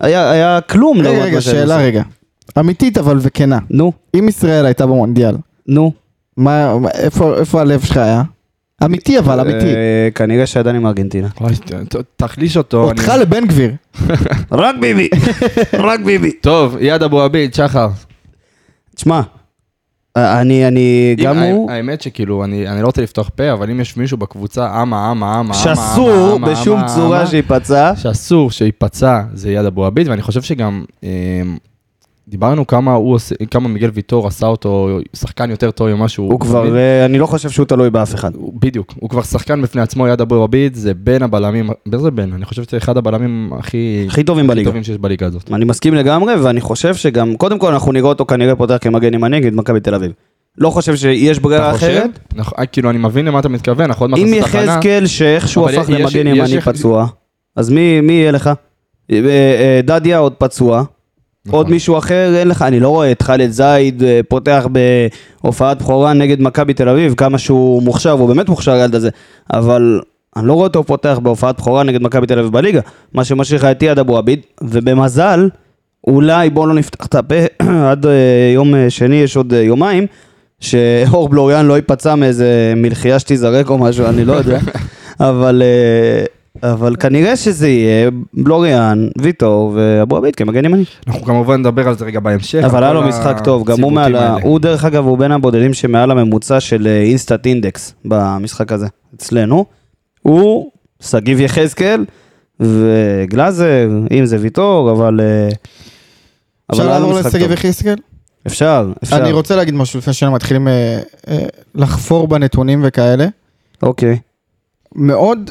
[0.00, 1.00] היה היה כלום.
[1.00, 1.76] רגע, רגע, שאלה.
[1.76, 2.02] רגע.
[2.58, 3.58] אמיתית אבל וכנה.
[3.70, 5.34] נו, אם ישראל הייתה במונדיאל,
[5.66, 5.92] נו.
[6.36, 8.22] מה, איפה איפה הלב שלך היה?
[8.84, 9.74] אמיתי אבל, אמיתי.
[9.74, 11.28] אה, כנראה שעדיין עם ארגנטינה.
[12.16, 12.82] תחליש אותו.
[12.82, 13.72] אותך לבן גביר.
[14.52, 15.08] רק ביבי,
[15.72, 16.32] רק ביבי.
[16.32, 17.88] טוב, יד אבו עביד, שחר.
[18.94, 19.20] תשמע,
[20.16, 23.80] אני, אני, אם- גם הוא, האמת שכאילו, אני אני לא רוצה לפתוח פה, אבל אם
[23.80, 27.92] יש מישהו בקבוצה, אמה, אמה, אמה, שאסור אמה, בשום אמה, צורה אמה, שייפצע.
[27.96, 31.08] שאסור שייפצע זה יד אבו עביד, ואני חושב שגם אה,
[32.32, 33.18] דיברנו כמה הוא
[33.50, 36.32] כמה מיגל ויטור עשה אותו שחקן יותר טוב ממה שהוא...
[36.32, 38.34] הוא כבר, אה, אני לא חושב שהוא תלוי באף אחד.
[38.34, 42.32] הוא- בדיוק, הוא כבר שחקן בפני עצמו, יד אבו עביד, זה בין הבלמים, באיזה בין?
[42.32, 44.04] אני חושב שזה אחד הבלמים הכי...
[44.08, 44.70] הכי טובים בליגה.
[44.70, 45.50] טובים שיש בליגה הזאת.
[45.52, 49.36] אני מסכים לגמרי, ואני חושב שגם, קודם כל אנחנו נראה אותו כנראה פותח כמגן ימני
[49.36, 50.12] נגד מכבי תל אביב.
[50.58, 51.70] לא חושב שיש ברירה?
[51.70, 52.18] אחרת.
[52.34, 54.62] נכון, אה, כאילו, אני מבין למה אתה מתכוון, אנחנו עוד מעט אם נעשה תחנה.
[54.62, 57.06] יחזקאל שאיכשהו הפך למגן ימני פצוע,
[57.56, 57.80] אז מי
[58.12, 58.50] יהיה לך?
[59.12, 60.84] אה, דדיה עוד פצוע.
[61.46, 61.58] נכון.
[61.58, 64.66] עוד מישהו אחר, אין לך, אני לא רואה את חאלד זייד אה, פותח
[65.42, 69.10] בהופעת בכורה נגד מכבי תל אביב, כמה שהוא מוכשר, והוא באמת מוכשר הילד הזה,
[69.52, 70.00] אבל
[70.36, 72.80] אני לא רואה אותו פותח בהופעת בכורה נגד מכבי תל אביב בליגה,
[73.14, 75.48] מה שמשאיר לך את יד אבו עביד, ובמזל,
[76.06, 77.34] אולי בואו לא נפתח את הפה,
[77.90, 80.06] עד אה, יום אה, שני יש עוד יומיים,
[80.60, 84.58] שאור בלוריאן לא ייפצע מאיזה מלחייה שתיזרק או משהו, אני לא יודע,
[85.20, 85.62] אבל...
[86.64, 90.84] אה, אבל כנראה שזה יהיה בלוריאן, ויטור ואבו עביד כמגן ימני.
[91.06, 92.64] אנחנו כמובן נדבר על זה רגע בהמשך.
[92.64, 94.36] אבל היה לו משחק טוב, גם הוא מעל, האלה.
[94.42, 99.64] הוא דרך אגב, הוא בין הבודדים שמעל הממוצע של אה, אינסטאט אינדקס במשחק הזה, אצלנו.
[100.22, 102.04] הוא, שגיב יחזקאל
[102.60, 105.20] וגלאזר, אם זה ויטור, אבל...
[105.20, 105.48] אה,
[106.72, 107.52] אפשר לעבור טוב.
[107.52, 107.96] יחזקאל?
[108.46, 109.16] אפשר, אפשר.
[109.16, 113.26] אני רוצה להגיד משהו לפני שאנחנו מתחילים אה, אה, לחפור בנתונים וכאלה.
[113.82, 114.18] אוקיי.
[114.94, 115.50] מאוד,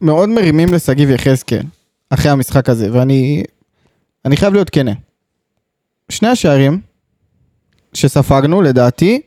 [0.00, 1.62] מאוד מרימים לשגיב יחזקאל
[2.10, 3.42] אחרי המשחק הזה, ואני
[4.24, 4.92] אני חייב להיות כנה.
[6.08, 6.80] שני השערים
[7.94, 9.20] שספגנו, לדעתי,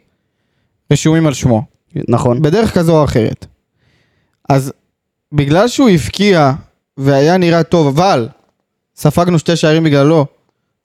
[0.91, 1.63] רשומים על שמו,
[2.08, 2.41] נכון.
[2.41, 3.45] בדרך כזו או אחרת.
[4.49, 4.73] אז
[5.32, 6.51] בגלל שהוא הבקיע
[6.97, 8.27] והיה נראה טוב, אבל
[8.95, 10.25] ספגנו שתי שערים בגללו,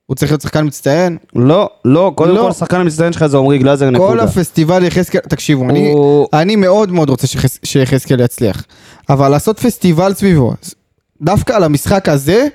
[0.07, 1.19] הוא צריך להיות שחקן מצטיין.
[1.37, 2.41] לא, לא, קודם לא.
[2.43, 4.23] כל השחקן המצטיין שלך זה עמרי גלאזר כל נקודה.
[4.23, 8.65] הפסטיבל יחזקאל, תקשיבו, אני, הוא- אני מאוד מאוד רוצה שיחז- שיחזקאל יצליח,
[9.11, 10.53] אבל לעשות פסטיבל סביבו,
[11.23, 12.47] דווקא על המשחק הזה,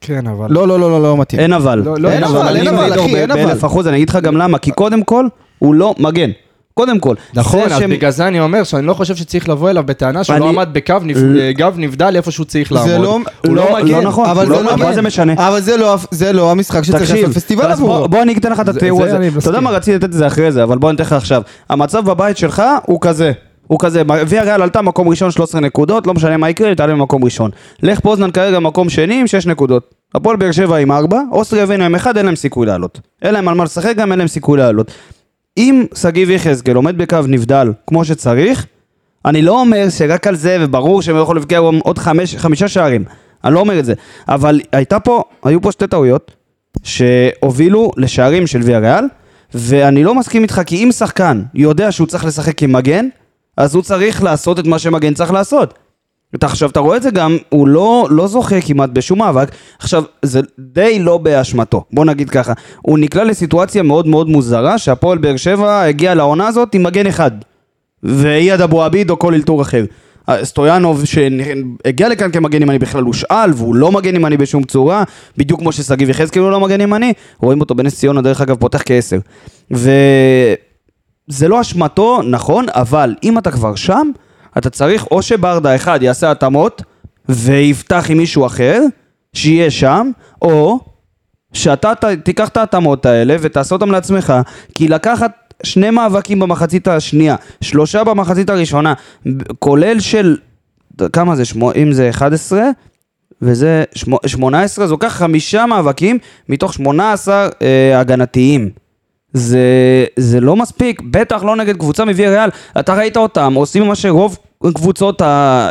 [0.00, 0.46] כן, אבל...
[0.50, 1.40] לא, לא, לא, לא, לא מתאים.
[1.40, 1.78] אין אבל.
[1.84, 3.44] לא, לא, אין אבל, אין אבל, אחי, אין אבל.
[3.44, 5.26] באלף אחוז, אני אגיד לך גם למה, כי קודם כל,
[5.58, 6.30] הוא לא מגן.
[6.74, 7.14] קודם כל.
[7.34, 10.36] נכון, אז שהם- בגלל זה אני אומר שאני לא חושב שצריך לבוא אליו בטענה שהוא
[10.36, 12.88] אני- לא עמד בקו נב- ל- גב נבדל איפה שהוא צריך לעמוד.
[12.90, 13.88] זה לא, הוא לא מגן.
[13.88, 14.84] לא נכון, אבל לא זה לא מגן.
[14.84, 15.32] מה זה משנה?
[15.48, 18.08] אבל זה לא, זה לא המשחק שצריך תקשיב, לעשות פסטיבל אז בוא- עבורו.
[18.08, 19.16] בוא אני אתן לך את התיאור הזה.
[19.38, 19.60] אתה יודע.
[19.60, 21.42] מה רציתי לתת את זה אחרי זה, אבל בוא אני אתן לך עכשיו.
[21.70, 23.32] המצב בבית שלך הוא כזה.
[23.72, 26.92] הוא כזה, ויה ריאל עלתה מקום ראשון 13 נקודות, לא משנה מה יקרה, היא תעלה
[26.92, 27.50] במקום ראשון.
[27.82, 29.94] לך פוזנן כרגע מקום שני עם 6 נקודות.
[30.14, 33.00] הפועל באר שבע עם 4, אוסטריה וינה עם 1, אין להם סיכוי לעלות.
[33.22, 34.90] אין להם על מה לשחק, גם אין להם סיכוי לעלות.
[35.56, 38.66] אם שגיב יחזקאל עומד בקו נבדל כמו שצריך,
[39.24, 43.04] אני לא אומר שרק על זה, וברור שהם יכולים לבקיע עוד חמש, חמישה שערים.
[43.44, 43.94] אני לא אומר את זה.
[44.28, 46.30] אבל הייתה פה, היו פה שתי טעויות,
[46.82, 49.04] שהובילו לשערים של ויה ריאל,
[49.54, 53.08] ואני לא מסכים איתך, כי אם שחקן יודע שהוא צריך לשחק כמגן,
[53.56, 55.74] אז הוא צריך לעשות את מה שמגן צריך לעשות.
[56.34, 59.48] אתה עכשיו, אתה רואה את זה גם, הוא לא, לא זוכה כמעט בשום מאבק.
[59.78, 62.52] עכשיו, זה די לא באשמתו, בוא נגיד ככה.
[62.82, 67.30] הוא נקלע לסיטואציה מאוד מאוד מוזרה, שהפועל באר שבע הגיע לעונה הזאת עם מגן אחד.
[68.02, 69.84] ואייד אבו עביד או כל אלתור אחר.
[70.28, 75.04] אה, סטויאנוב שהגיע לכאן כמגן ימני בכלל הושאל והוא לא מגן ימני בשום צורה
[75.36, 78.82] בדיוק כמו ששגיב יחזקאל הוא לא מגן ימני רואים אותו בנס ציונה דרך אגב פותח
[78.86, 79.18] כעשר
[81.32, 84.10] וזה לא אשמתו נכון אבל אם אתה כבר שם
[84.58, 86.82] אתה צריך או שברדה אחד יעשה התאמות
[87.28, 88.82] ויפתח עם מישהו אחר
[89.34, 90.10] שיהיה שם
[90.42, 90.80] או
[91.52, 94.32] שאתה ת, תיקח את ההתאמות האלה ותעשה אותם לעצמך,
[94.74, 98.94] כי לקחת שני מאבקים במחצית השנייה, שלושה במחצית הראשונה,
[99.58, 100.36] כולל של,
[101.12, 102.62] כמה זה, שמו, אם זה 11,
[103.42, 106.18] וזה שמו, 18, זה לוקח חמישה מאבקים
[106.48, 108.70] מתוך 18 אה, הגנתיים.
[109.32, 112.50] זה, זה לא מספיק, בטח לא נגד קבוצה מוויה ריאל.
[112.80, 114.38] אתה ראית אותם, עושים מה שרוב
[114.74, 115.68] קבוצות ה...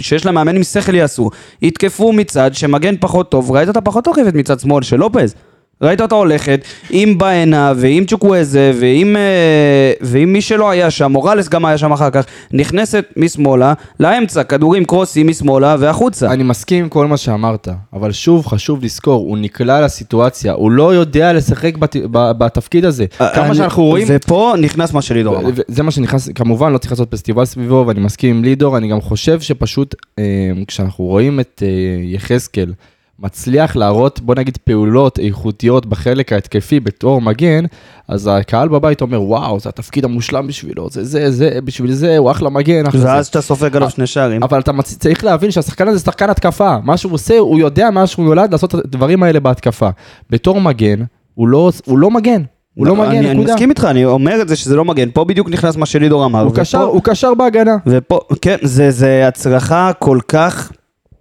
[0.00, 1.30] שיש להם מאמן עם שכל יעשו,
[1.62, 5.34] יתקפו מצד שמגן פחות טוב, ראית אותה פחות תוקפת מצד שמאל של לופז.
[5.82, 11.48] ראית אותה הולכת עם באנה ועם צ'וקוויזה ועם, אה, ועם מי שלא היה שם, מוראלס
[11.48, 16.32] גם היה שם אחר כך, נכנסת משמאלה לאמצע, כדורים קרוסים משמאלה והחוצה.
[16.32, 20.94] אני מסכים עם כל מה שאמרת, אבל שוב חשוב לזכור, הוא נקלע לסיטואציה, הוא לא
[20.94, 23.06] יודע לשחק בת, ב, בתפקיד הזה.
[23.18, 25.50] כמה אה, אני- שאנחנו רואים, ופה נכנס מה שלידור אמר.
[25.68, 29.00] זה מה שנכנס, כמובן לא צריך לעשות פסטיבל סביבו, ואני מסכים עם לידור, אני גם
[29.00, 30.22] חושב שפשוט אה,
[30.66, 31.62] כשאנחנו רואים את
[32.02, 32.72] יחזקאל
[33.18, 37.64] מצליח להראות, בוא נגיד, פעולות איכותיות בחלק ההתקפי בתור מגן,
[38.08, 42.30] אז הקהל בבית אומר, וואו, זה התפקיד המושלם בשבילו, זה זה, זה, בשביל זה, הוא
[42.30, 43.06] אחלה מגן, זה.
[43.06, 44.42] ואז אתה סופג עליו שני שערים.
[44.42, 44.98] אבל אתה מצ...
[44.98, 48.74] צריך להבין שהשחקן הזה שחקן התקפה, מה שהוא עושה, הוא יודע מאז שהוא נולד לעשות
[48.74, 49.88] את הדברים האלה בהתקפה.
[50.30, 51.02] בתור מגן,
[51.34, 52.42] הוא לא, הוא לא מגן,
[52.74, 53.52] הוא לא מגן, אני, אני נקודה.
[53.54, 56.48] מסכים איתך, אני אומר את זה שזה לא מגן, פה בדיוק נכנס מה שלידור אמר.
[56.82, 57.76] הוא קשר, בהגנה.
[57.86, 60.72] ופה, כן, זה, זה הצלחה כל כך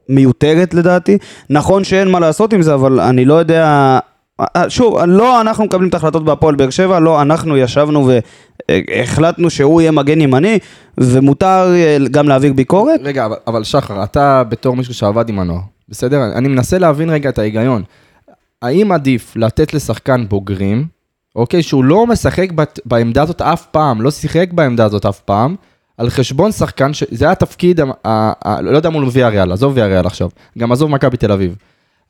[0.09, 1.17] מיותרת לדעתי.
[1.49, 3.99] נכון שאין מה לעשות עם זה, אבל אני לא יודע...
[4.41, 8.09] אה, שוב, לא אנחנו מקבלים את ההחלטות בהפועל באר שבע, לא אנחנו ישבנו
[8.69, 10.59] והחלטנו שהוא יהיה מגן ימני,
[10.97, 12.99] ומותר אה, גם להעביר ביקורת.
[13.03, 16.19] רגע, אבל, שחר, אתה בתור מישהו שעבד עם הנוער, בסדר?
[16.35, 17.83] אני מנסה להבין רגע את ההיגיון.
[18.61, 20.85] האם עדיף לתת לשחקן בוגרים,
[21.35, 22.49] אוקיי, שהוא לא משחק
[22.85, 25.55] בעמדה הזאת אף פעם, לא שיחק בעמדה הזאת אף פעם,
[26.01, 27.03] על חשבון שחקן, ש...
[27.11, 27.83] זה התפקיד, ה...
[28.05, 28.31] ה...
[28.45, 28.61] ה...
[28.61, 31.55] לא יודע מול ויה ריאל, עזוב ויה ריאל עכשיו, גם עזוב מכבי תל אביב.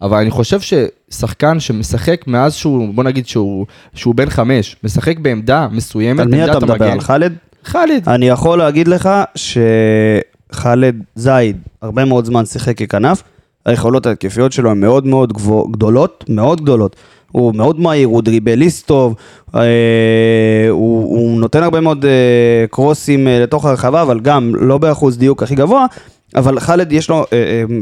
[0.01, 5.67] אבל אני חושב ששחקן שמשחק מאז שהוא, בוא נגיד שהוא, שהוא בן חמש, משחק בעמדה
[5.71, 6.73] מסוימת, על מי אתה מדבר?
[6.73, 6.91] המגן.
[6.91, 7.34] על חאלד?
[7.63, 8.10] חאלד.
[8.10, 13.23] אני יכול להגיד לך שחאלד זייד הרבה מאוד זמן שיחק ככנף,
[13.65, 16.95] היכולות ההתקפיות שלו הן מאוד מאוד גבוה, גדולות, מאוד גדולות.
[17.32, 19.15] הוא מאוד מהיר, הוא דריבליסט טוב,
[19.56, 19.62] אה,
[20.70, 25.44] הוא, הוא נותן הרבה מאוד אה, קרוסים אה, לתוך הרחבה, אבל גם לא באחוז דיוק
[25.44, 25.86] הכי גבוה,
[26.36, 27.26] אבל חאלד יש לו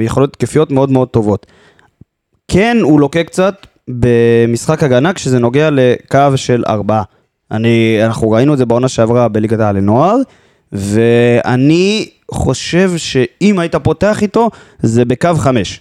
[0.02, 1.46] יכולות התקפיות מאוד מאוד טובות.
[2.48, 7.04] כן, הוא לוקה קצת במשחק הגנה כשזה נוגע לקו של ארבעה.
[7.52, 10.16] אני, אנחנו ראינו את זה בעונה שעברה בליגת העל לנוער,
[10.72, 15.80] ואני חושב שאם היית פותח איתו, זה בקו חמש.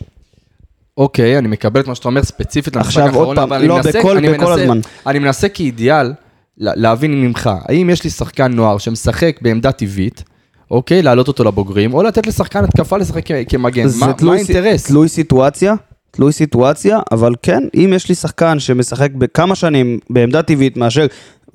[0.99, 3.77] אוקיי, אני מקבל את מה שאתה אומר ספציפית למשחק האחרון, עוד פעם, אבל אני לא,
[3.77, 4.89] מנסה, בכל- אני בכל מנסה.
[5.07, 6.13] אני מנסה כאידיאל
[6.59, 10.25] לה- להבין ממך, האם יש לי שחקן נוער שמשחק בעמדה טבעית,
[10.71, 14.87] אוקיי, להעלות אותו לבוגרים, או לתת לשחקן התקפה לשחק כמגן, מה מה תלוי סי- האינטרס?
[14.87, 15.75] תלוי סיטואציה,
[16.11, 21.07] תלוי סיטואציה, אבל כן, אם יש לי שחקן שמשחק בכמה שנים בעמדה טבעית מאשר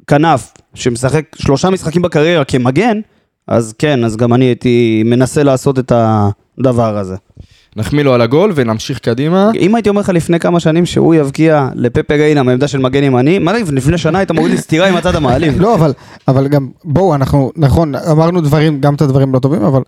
[0.08, 3.00] כנף, שמשחק שלושה משחקים בקריירה כמגן,
[3.48, 7.16] אז כן, אז גם אני הייתי מנסה לעשות את הדבר הזה.
[7.76, 9.52] נחמיא לו על הגול ונמשיך קדימה.
[9.56, 13.40] אם הייתי אומר לך לפני כמה שנים שהוא יבקיע לפפה ריינה מעמדה של מגן ימני,
[13.40, 15.62] מה לי, לפני שנה היית מוריד לי סטירה עם הצד המעליב.
[15.62, 15.94] לא, אבל,
[16.28, 19.82] אבל גם, בואו, אנחנו, נכון, אמרנו דברים, גם את הדברים לא טובים, אבל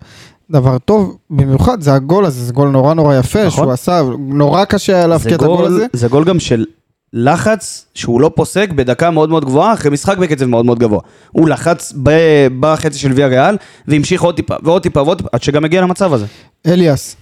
[0.52, 3.64] דבר טוב במיוחד זה הגול הזה, זה גול נורא נורא יפה נכון.
[3.64, 5.86] שהוא עשה, נורא קשה היה להבקיע את הגול גול, הזה.
[5.94, 6.66] זה גול גם של
[7.14, 11.00] לחץ שהוא לא פוסק בדקה מאוד מאוד גבוהה, אחרי משחק בקצב מאוד מאוד גבוה.
[11.32, 15.44] הוא לחץ ב- בחצי של ויה ריאל, והמשיך עוד טיפה ועוד טיפה ועוד טיפה, עד
[15.44, 16.26] שגם הגיע למצב הזה.
[16.68, 17.16] אליאס,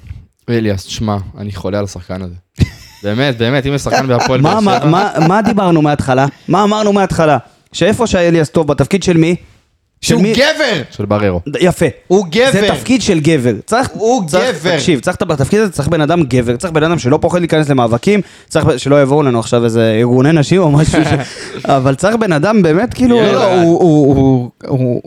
[0.50, 2.36] אליאס, תשמע, אני חולה על השחקן הזה.
[3.04, 6.26] באמת, באמת, אם יש שחקן בהפועל באר שבע, מה, מה דיברנו מההתחלה?
[6.48, 7.38] מה אמרנו מההתחלה?
[7.74, 9.36] שאיפה שאליאס טוב, בתפקיד של מי?
[10.04, 10.34] של שהוא מי?
[10.34, 10.82] גבר!
[10.92, 11.40] של בררו.
[11.60, 11.86] יפה.
[12.08, 12.52] הוא גבר.
[12.52, 13.54] זה תפקיד של גבר.
[13.66, 14.76] צריך, הוא צריך, גבר.
[14.76, 18.22] תקשיב, צריך בתפקיד הזה, צריך בן אדם גבר, צריך בן אדם שלא פוחד להיכנס למאבקים,
[18.50, 21.08] צריך שלא יבואו לנו עכשיו איזה ארגוני נשים או משהו, ש...
[21.66, 23.22] אבל צריך בן אדם באמת כאילו...
[23.22, 25.02] לא, לא, הוא- הוא- הוא- הוא-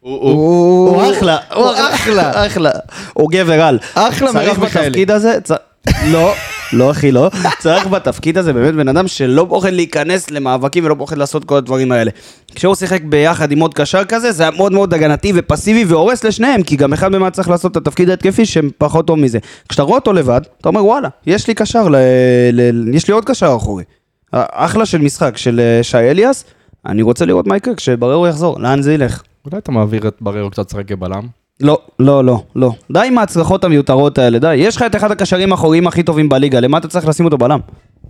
[0.00, 2.70] הוא- הוא- אחלה, הוא אחלה, אחלה.
[3.12, 3.78] הוא גבר על.
[3.94, 4.86] אחלה מרב צריך מיכאלי.
[4.86, 5.38] בתפקיד הזה,
[6.06, 6.32] לא,
[6.72, 11.18] לא אחי לא, צריך בתפקיד הזה באמת בן אדם שלא פוחד להיכנס למאבקים ולא פוחד
[11.18, 12.10] לעשות כל הדברים האלה.
[12.54, 16.62] כשהוא שיחק ביחד עם עוד קשר כזה, זה היה מאוד מאוד הגנתי ופסיבי והורס לשניהם,
[16.62, 19.38] כי גם אחד היה צריך לעשות את התפקיד ההתקפי שהם פחות טוב מזה.
[19.68, 21.96] כשאתה רואה אותו לבד, אתה אומר וואלה, יש לי קשר, ל...
[22.52, 22.94] ל...
[22.94, 23.84] יש לי עוד קשר אחורי.
[24.32, 26.44] אחלה של משחק של אה, שי אליאס,
[26.86, 29.22] אני רוצה לראות מה יקרה כשבררו יחזור, לאן זה ילך.
[29.44, 31.26] אולי אתה מעביר את בררו קצת לשחק כבלם?
[31.60, 32.72] לא, לא, לא, לא.
[32.92, 34.54] די עם ההצלחות המיותרות האלה, די.
[34.54, 37.60] יש לך את אחד הקשרים האחוריים הכי טובים בליגה, למה אתה צריך לשים אותו בלם?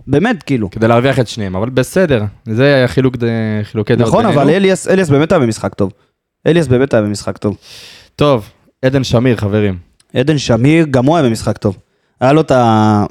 [0.07, 0.69] באמת, כאילו.
[0.71, 3.25] כדי להרוויח את שניהם, אבל בסדר, זה היה חילוק ד-
[3.63, 4.41] חילוקי דעות נכון, בינינו.
[4.41, 5.91] אבל אליאס, אליאס באמת היה במשחק טוב.
[6.47, 7.57] אליאס באמת היה במשחק טוב.
[8.15, 8.49] טוב,
[8.85, 9.77] עדן שמיר, חברים.
[10.13, 11.77] עדן שמיר, גם הוא היה במשחק טוב.
[12.21, 13.05] היה לו את ה...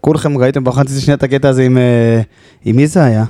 [0.00, 1.78] כולכם ראיתם בחצי שנייה את הקטע הזה עם...
[1.78, 2.20] אה,
[2.64, 3.24] עם מי זה היה?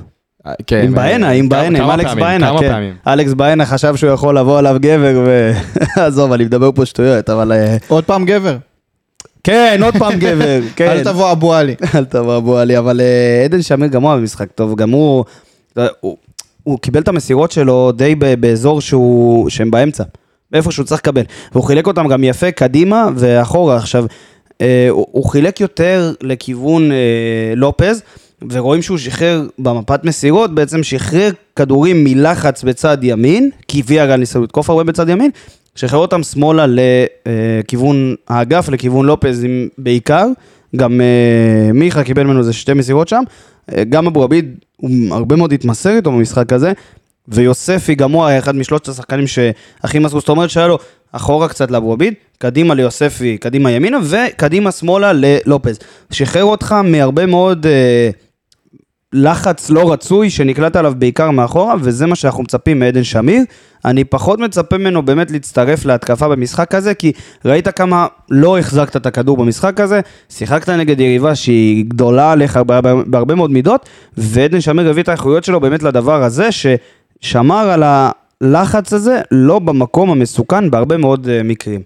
[0.67, 2.71] כן, עם אה, באנה, עם כמה אלכס פעמים, באנה, כמה כן.
[2.71, 2.95] פעמים.
[3.07, 5.51] אלכס באנה חשב שהוא יכול לבוא עליו גבר ו...
[6.05, 7.51] עזוב, אני מדבר פה שטויות, אבל...
[7.51, 8.57] אה, עוד פעם גבר.
[9.43, 10.87] כן, עוד פעם גבר, כן.
[10.87, 11.75] אל תבוא אבו עלי.
[11.95, 15.25] אל תבוא אבו עלי, אבל אה, עדן שמיר גם הוא היה במשחק טוב, גם הוא,
[16.63, 20.03] הוא, קיבל את המסירות שלו די ב- באזור שהוא, שהם באמצע.
[20.53, 21.23] איפה שהוא צריך לקבל.
[21.51, 23.77] והוא חילק אותם גם יפה קדימה ואחורה.
[23.77, 24.05] עכשיו,
[24.89, 26.91] הוא, חילק יותר לכיוון
[27.55, 28.01] לופז,
[28.51, 34.69] ורואים שהוא שחרר במפת מסירות, בעצם שחרר כדורים מלחץ בצד ימין, כי ויאגל ניסה לתקוף
[34.69, 35.31] הרבה בצד ימין,
[35.75, 36.65] שחרר אותם שמאלה
[37.65, 39.45] לכיוון האגף, לכיוון לופז
[39.77, 40.27] בעיקר.
[40.75, 43.23] גם אה, מיכה קיבל ממנו איזה שתי מסירות שם.
[43.75, 46.71] אה, גם אבו עביד, הוא הרבה מאוד התמסר איתו במשחק הזה.
[47.27, 50.77] ויוספי גם הוא היה אחד משלושת השחקנים שהכי מסרו, זאת אומרת שהיה לו
[51.11, 55.79] אחורה קצת לאבו עביד, קדימה ליוספי, קדימה ימינה, וקדימה שמאלה ללופז.
[56.11, 58.09] שחרר אותך מהרבה מאוד אה,
[59.13, 63.41] לחץ לא רצוי שנקלט עליו בעיקר מאחורה, וזה מה שאנחנו מצפים מעדן שמיר.
[63.85, 67.11] אני פחות מצפה ממנו באמת להצטרף להתקפה במשחק הזה, כי
[67.45, 73.35] ראית כמה לא החזקת את הכדור במשחק הזה, שיחקת נגד יריבה שהיא גדולה עליך בהרבה,
[73.35, 79.21] מאוד מידות, ועדן שמיר הביא את האיכויות שלו באמת לדבר הזה, ששמר על הלחץ הזה
[79.31, 81.81] לא במקום המסוכן בהרבה מאוד אה, מקרים.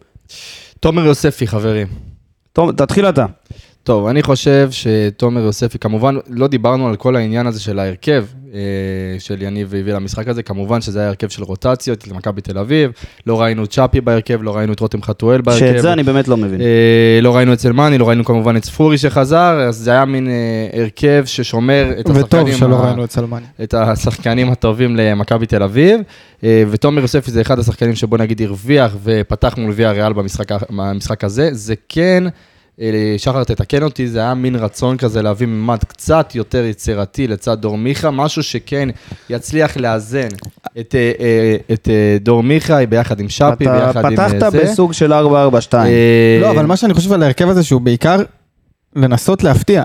[0.80, 1.88] תומר יוספי, חברים.
[2.54, 3.26] תתחיל אתה.
[3.84, 8.60] טוב, אני חושב שתומר יוספי, כמובן, לא דיברנו על כל העניין הזה של ההרכב אה,
[9.20, 12.92] של יניב והביא למשחק הזה, כמובן שזה היה הרכב של רוטציות למכבי תל אביב,
[13.28, 15.60] לא ראינו את צ'אפי בהרכב, לא ראינו את רותם חתואל בהרכב.
[15.60, 16.62] שאת זה אני באמת לא מבין.
[16.62, 20.28] אה, לא ראינו את סלמני, לא ראינו כמובן את ספורי שחזר, אז זה היה מין
[20.30, 23.46] אה, הרכב ששומר את וטוב השחקנים, שלא ה- ראינו את סלמני.
[23.64, 26.02] את השחקנים הטובים למכבי תל אביב,
[26.44, 31.50] אה, ותומר יוספי זה אחד השחקנים שבוא נגיד הרוויח ופתח מול ויה ריאל במשחק, הזה,
[31.52, 32.24] זה כן,
[33.18, 37.78] שחר תתקן אותי, זה היה מין רצון כזה להביא ממד קצת יותר יצירתי לצד דור
[37.78, 38.90] מיכה, משהו שכן
[39.30, 40.28] יצליח לאזן
[40.80, 44.64] את, אה, אה, את אה, דור מיכה ביחד עם שפי, ביחד עם פתחת אה, זה.
[44.64, 45.16] בסוג של 4-4-2.
[45.74, 48.22] אה, לא, אבל מה שאני חושב על ההרכב הזה שהוא בעיקר
[48.96, 49.84] לנסות להפתיע.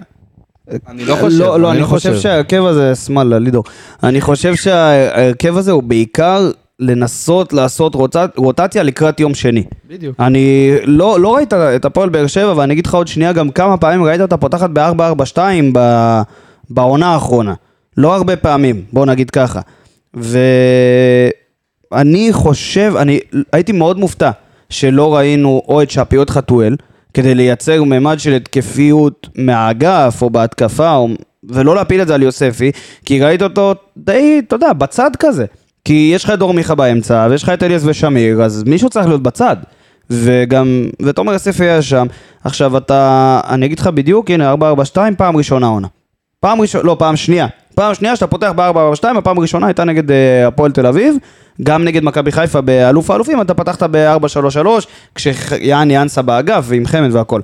[0.88, 3.64] אני לא חושב, לא, לא, אני חושב שההרכב הזה, שמאלה, לידור.
[4.02, 9.62] אני חושב שההרכב הזה הוא בעיקר לנסות לעשות רוטצ- רוטציה לקראת יום שני.
[9.88, 10.16] בדיוק.
[10.20, 13.76] אני לא, לא ראית את הפועל באר שבע, ואני אגיד לך עוד שנייה גם כמה
[13.76, 15.38] פעמים ראית אותה פותחת ב-4-4-2
[15.72, 16.20] ב-
[16.70, 17.54] בעונה האחרונה.
[17.96, 19.60] לא הרבה פעמים, בוא נגיד ככה.
[21.92, 23.20] ואני חושב, אני
[23.52, 24.30] הייתי מאוד מופתע
[24.70, 26.76] שלא ראינו או את שפי או את חתואל,
[27.14, 31.08] כדי לייצר ממד של התקפיות מהאגף או בהתקפה, או...
[31.48, 32.70] ולא להפיל את זה על יוספי,
[33.04, 35.44] כי ראית אותו די, אתה יודע, בצד כזה.
[35.88, 39.06] כי יש לך את דור מיכה באמצע, ויש לך את אליאס ושמיר, אז מישהו צריך
[39.06, 39.56] להיות בצד.
[40.10, 42.06] וגם, ותומר יוסף היה שם.
[42.44, 44.56] עכשיו אתה, אני אגיד לך בדיוק, הנה 4-4-2,
[45.16, 45.88] פעם ראשונה עונה.
[46.40, 47.46] פעם ראשונה, לא, פעם שנייה.
[47.74, 51.16] פעם שנייה שאתה פותח ב-4-4-2, הפעם הראשונה הייתה נגד אה, הפועל תל אביב,
[51.62, 54.66] גם נגד מכבי חיפה באלוף האלופים, אתה פתחת ב-4-3-3,
[55.14, 57.40] כשיאני אנסה באגף ועם חמד והכל.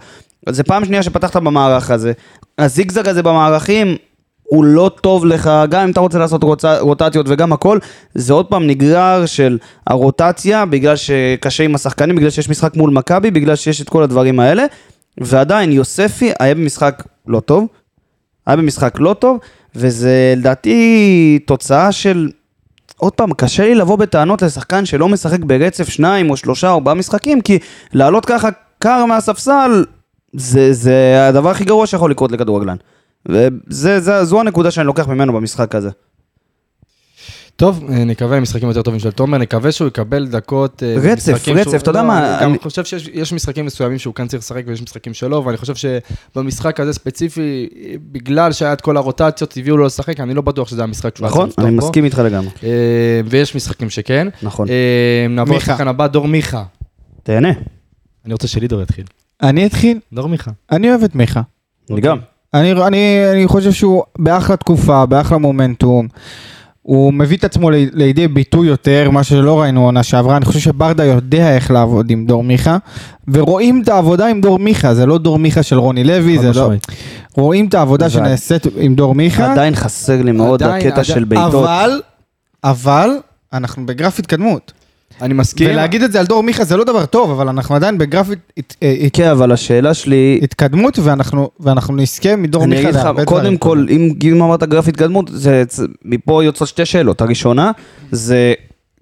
[0.49, 2.13] זה פעם שנייה שפתחת במערך הזה.
[2.59, 3.97] הזיגזג הזה במערכים,
[4.45, 6.65] הוא לא טוב לך, גם אם אתה רוצה לעשות רוצ...
[6.65, 7.79] רוטציות וגם הכל,
[8.15, 13.31] זה עוד פעם נגרר של הרוטציה, בגלל שקשה עם השחקנים, בגלל שיש משחק מול מכבי,
[13.31, 14.65] בגלל שיש את כל הדברים האלה,
[15.19, 17.67] ועדיין יוספי היה במשחק לא טוב,
[18.47, 19.39] היה במשחק לא טוב,
[19.75, 22.29] וזה לדעתי תוצאה של...
[22.97, 26.95] עוד פעם, קשה לי לבוא בטענות לשחקן שלא משחק ברצף שניים או שלושה או ארבעה
[26.95, 27.59] משחקים, כי
[27.93, 29.85] לעלות ככה קר מהספסל,
[30.33, 32.77] זה, זה הדבר הכי גרוע שיכול לקרות לכדורגלן.
[33.29, 35.91] וזו הנקודה שאני לוקח ממנו במשחק הזה.
[37.57, 40.83] טוב, אה, נקווה למשחקים יותר טובים של תומר, נקווה שהוא יקבל דקות.
[40.83, 43.67] אה, רצף, רצף, שהוא- אתה יודע לא, מה, אני גם אני- חושב שיש יש משחקים
[43.67, 47.69] מסוימים שהוא כן צריך לשחק ויש משחקים שלא, ואני חושב שבמשחק הזה ספציפי,
[48.13, 51.31] בגלל שהיה את כל הרוטציות, הביאו לו לשחק, אני לא בטוח שזה המשחק שהוא היה
[51.31, 51.47] נכון?
[51.47, 51.87] צריך לפתוח אני בו.
[51.87, 52.51] מסכים איתך לגמרי.
[52.65, 52.71] אה,
[53.27, 54.29] ויש משחקים שכן.
[54.43, 54.69] נכון.
[54.69, 55.57] אה, נעבור.
[55.57, 56.65] לשחקן הבא, דור מיכה.
[57.23, 57.51] תהנה,
[58.25, 59.05] אני רוצה שלידור יתחיל.
[59.43, 60.51] אני אתחיל, דור מיכה.
[60.73, 61.43] אני אוהב את מיכה.
[61.91, 62.19] אני גם.
[62.55, 66.09] אני, אני, אני חושב שהוא באחלה תקופה, באחלה מומנטום.
[66.83, 70.37] הוא מביא את עצמו לי- לידי ביטוי יותר, מה שלא ראינו עונה שעברה.
[70.37, 72.77] אני חושב שברדה יודע איך לעבוד עם דור מיכה,
[73.29, 76.71] ורואים את העבודה עם דור מיכה, זה לא דור מיכה של רוני לוי, זה לא...
[77.37, 79.53] רואים את העבודה שנעשית עם דור מיכה.
[79.53, 81.55] עדיין חסר לי מאוד עדיין, הקטע עדיין, של בעיטות.
[81.55, 82.01] אבל,
[82.64, 83.11] אבל,
[83.53, 84.73] אנחנו בגרף התקדמות.
[85.22, 85.70] אני מסכים.
[85.70, 88.27] ולהגיד את זה על דור מיכה זה לא דבר טוב, אבל אנחנו עדיין בגרף
[88.59, 88.74] הת-
[89.12, 93.40] כן, אבל השאלה שלי, התקדמות, ואנחנו, ואנחנו נזכה מדור אני מיכה אגיד לך, להרבה קודם
[93.40, 94.14] דברים כל, טובים.
[94.22, 97.20] אם אם אמרת גרף התקדמות, זה- זה- מפה יוצאות שתי שאלות.
[97.20, 97.70] הראשונה,
[98.11, 98.53] זה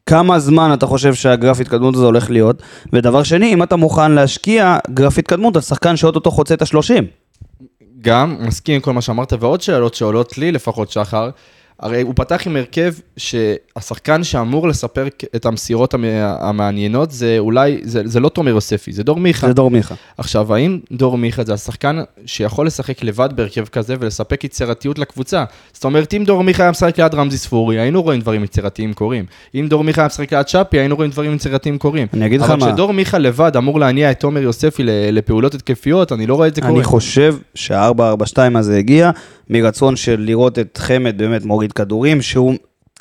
[0.06, 4.76] כמה זמן אתה חושב שהגרף התקדמות הזה הולך להיות, ודבר שני, אם אתה מוכן להשקיע
[4.94, 7.04] גרף התקדמות על שחקן שאו-טו-טו חוצה את השלושים.
[8.00, 11.30] גם, מסכים עם כל מה שאמרת, ועוד שאלות שעולות לי, לפחות שחר.
[11.82, 16.04] הרי הוא פתח עם הרכב שהשחקן שאמור לספר את המסירות המ-
[16.40, 19.46] המעניינות זה אולי, זה, זה לא תומר יוספי, זה דור מיכה.
[19.46, 19.94] זה דור מיכה.
[20.18, 25.44] עכשיו, האם דור מיכה זה השחקן שיכול לשחק לבד בהרכב כזה ולספק יצירתיות לקבוצה?
[25.72, 29.24] זאת אומרת, אם דור מיכה היה משחק ליד רמזי ספורי, היינו רואים דברים יצירתיים קורים.
[29.54, 32.06] אם דור מיכה היה משחק ליד שפי, היינו רואים דברים יצירתיים קורים.
[32.14, 32.66] אני אגיד לך אבל מה.
[32.66, 36.60] כשדור מיכה לבד אמור להניע את תומר יוספי לפעולות התקפיות, אני לא רואה את זה
[36.60, 36.72] קורה.
[36.74, 39.10] אני חושב שה-442 הזה הגיע
[39.50, 42.54] מרצון של לראות את חמד באמת מוריד כדורים, שהוא...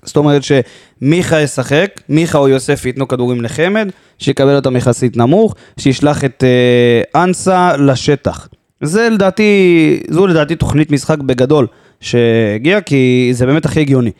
[0.03, 6.25] זאת אומרת שמיכה ישחק, מיכה או יוסף ייתנו כדורים לחמד, שיקבל אותם יחסית נמוך, שישלח
[6.25, 8.47] את אה, אנסה לשטח.
[8.81, 11.67] זה לדעתי, זו לדעתי תוכנית משחק בגדול
[11.99, 14.11] שהגיעה, כי זה באמת הכי הגיוני.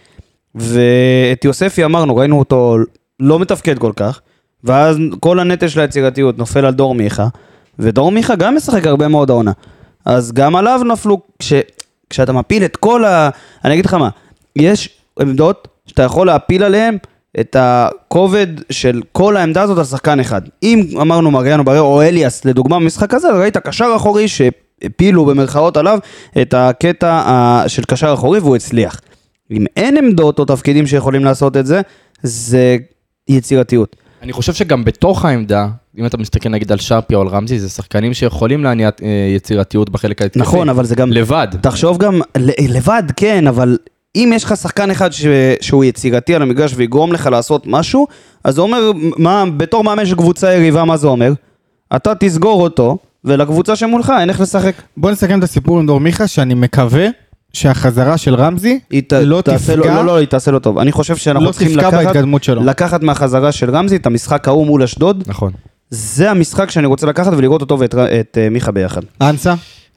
[0.55, 2.77] ואת יוספי אמרנו, ראינו אותו
[3.19, 4.21] לא מתפקד כל כך,
[4.63, 7.27] ואז כל הנטל של היצירתיות נופל על דור מיכה,
[7.79, 9.51] ודור מיכה גם משחק הרבה מאוד העונה.
[10.05, 11.53] אז גם עליו נפלו, כש,
[12.09, 13.29] כשאתה מפיל את כל ה...
[13.65, 14.09] אני אגיד לך מה,
[14.55, 16.97] יש עמדות שאתה יכול להפיל עליהן
[17.39, 20.41] את הכובד של כל העמדה הזאת על שחקן אחד.
[20.63, 25.99] אם אמרנו מריאנו ברר או אליאס, לדוגמה במשחק הזה, ראית קשר אחורי שהפילו במרכאות עליו
[26.41, 29.01] את הקטע ה- של קשר אחורי והוא הצליח.
[29.51, 31.81] אם אין עמדות או תפקידים שיכולים לעשות את זה,
[32.23, 32.77] זה
[33.27, 33.95] יצירתיות.
[34.21, 37.69] אני חושב שגם בתוך העמדה, אם אתה מסתכל נגיד על שרפי או על רמזי, זה
[37.69, 40.39] שחקנים שיכולים להניע אה, יצירתיות בחלק ההתקפי.
[40.39, 41.11] נכון, אבל זה גם...
[41.13, 41.47] לבד.
[41.61, 43.77] תחשוב גם, ל- לבד כן, אבל
[44.15, 45.25] אם יש לך שחקן אחד ש...
[45.61, 48.07] שהוא יצירתי על המגרש ויגרום לך לעשות משהו,
[48.43, 51.33] אז זה אומר, מה, בתור מאמן של קבוצה יריבה, מה זה אומר?
[51.95, 54.73] אתה תסגור אותו, ולקבוצה שמולך אין איך לשחק.
[54.97, 57.07] בוא נסכם את הסיפור עם דור מיכה, שאני מקווה
[57.53, 60.77] שהחזרה של רמזי היא ת- לא תפגע, לא, לא, היא תעשה לו טוב.
[60.77, 61.91] אני חושב שאנחנו לא צריכים לקחת.
[62.63, 65.23] לקחת מהחזרה של רמזי את המשחק ההוא מול אשדוד.
[65.27, 65.51] נכון.
[65.89, 69.01] זה המשחק שאני רוצה לקחת ולראות אותו ואת ר- את אה, מיכה ביחד.
[69.21, 69.53] אנסה,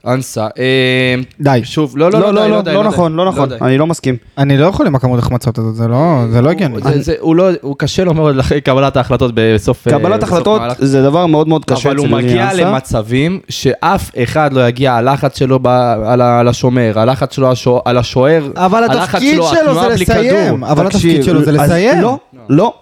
[0.07, 0.47] אנסה.
[0.59, 1.61] אה, די.
[1.64, 2.88] שוב, לא, לא, לא, לא, לא, די, לא, די, לא די.
[2.88, 3.49] נכון, לא נכון.
[3.62, 4.17] אני לא מסכים.
[4.38, 6.77] אני לא יכול עם הכמות החמצות הזאת, זה לא זה לא הגיוני.
[6.85, 9.88] זה- זה- הוא לא, הוא קשה לו מאוד אחרי קבלת ההחלטות בסוף...
[9.88, 10.62] אה, קבלת החלטות.
[10.79, 12.49] זה דבר מאוד מאוד קשה אבל הוא מגיע.
[12.55, 15.67] למצבים שאף אחד לא יגיע, הלחץ שלו ב,
[16.07, 17.51] על, השומר, הלחץ שלו
[17.85, 20.57] על השוער, אבל הלחץ התפקיד שלו התנועה זה בלי לסיים.
[20.57, 20.69] כדור.
[20.71, 22.01] אבל התפקיד שלו זה לסיים.
[22.01, 22.73] לא, לא.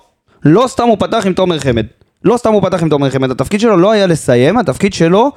[0.45, 1.87] לא סתם הוא פתח עם תומר חמד.
[2.25, 3.31] לא סתם הוא פתח עם תומר חמד.
[3.31, 5.31] התפקיד שלו לא היה לסיים, התפקיד שלו,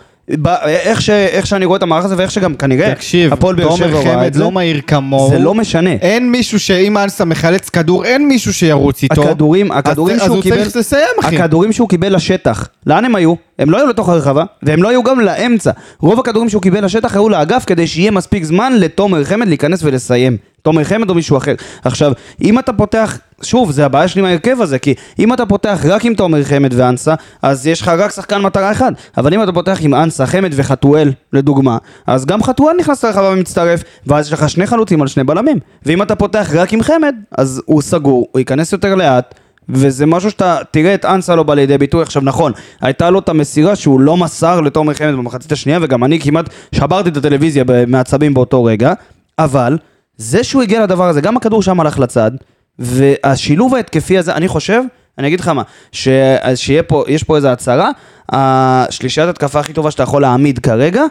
[0.66, 4.00] איך, ש, איך שאני רואה את המערך הזה ואיך שגם כנראה תקשיב, הפועל באר שבע
[4.00, 5.30] רואה את זה, לא מהיר כמוהו.
[5.30, 5.90] זה לא משנה.
[5.92, 9.24] אין מישהו שאם אנסה מחלץ כדור, אין מישהו שירוץ איתו.
[9.24, 11.36] הכדורים, הכדורים אז- אז שהוא הוא קיבל, צריך לסיים, אחי.
[11.36, 13.34] הכדורים שהוא קיבל לשטח, לאן הם היו?
[13.60, 15.72] הם לא היו לתוך הרחבה, והם לא היו גם לאמצע.
[16.00, 20.38] רוב הכדורים שהוא קיבל לשטח היו לאגף כדי שיהיה מספיק זמן לתומר חמד להיכנס ולסיים.
[20.66, 21.56] תומר חמד או מישהו אחר.
[21.84, 25.80] עכשיו, אם אתה פותח, שוב, זה הבעיה שלי עם ההרכב הזה, כי אם אתה פותח
[25.84, 28.92] רק עם תומר חמד ואנסה, אז יש לך רק שחקן מטרה אחד.
[29.18, 33.84] אבל אם אתה פותח עם אנסה, חמד וחתואל, לדוגמה, אז גם חתואל נכנס לרחבה ומצטרף,
[34.08, 35.60] ואז יש לך שני חלוצים על שני בלמים.
[35.86, 39.36] ואם אתה פותח רק עם חמד, אז הוא סגור, הוא ייכנס יותר לאט.
[39.70, 42.02] וזה משהו שאתה תראה את אנסה לא בא לידי ביטוי.
[42.02, 42.52] עכשיו נכון,
[42.82, 47.10] הייתה לו את המסירה שהוא לא מסר לתומר חמד במחצית השנייה, וגם אני כמעט שברתי
[47.10, 48.94] את הטלוויזיה מעצבים באותו רגע,
[49.40, 49.78] אבל
[50.18, 52.32] זה שהוא הגיע לדבר הזה, גם הכדור שם הלך לצד,
[52.80, 54.82] והשילוב ההתקפי הזה, אני חושב,
[55.18, 56.08] אני אגיד לך מה, ש...
[56.56, 57.92] שיהיה פה, יש פה איזו הצהרה,
[58.30, 61.04] השלישיית התקפה הכי טובה שאתה יכול להעמיד כרגע,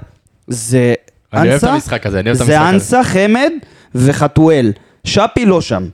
[0.46, 0.94] זה
[1.32, 2.74] אני אוהב את אנסה, המשחק הזה, אני אוהב את זה המשחק הזה.
[2.74, 3.52] אנסה, חמד
[3.94, 4.72] וחתואל.
[5.04, 5.88] שפי לא שם.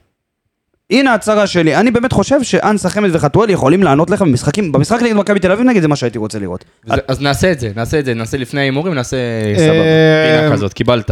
[0.90, 5.16] הנה ההצהרה שלי, אני באמת חושב שאנסה, חמד וחתואל יכולים לענות לך במשחקים, במשחק נגד
[5.16, 6.64] מכבי תל אביב נגיד זה מה שהייתי רוצה לראות.
[7.08, 10.40] אז נעשה את זה, נעשה את זה, נעשה לפני ההימורים, נעשה אה, סבבה.
[10.42, 11.10] פינה כזאת, קיבלת.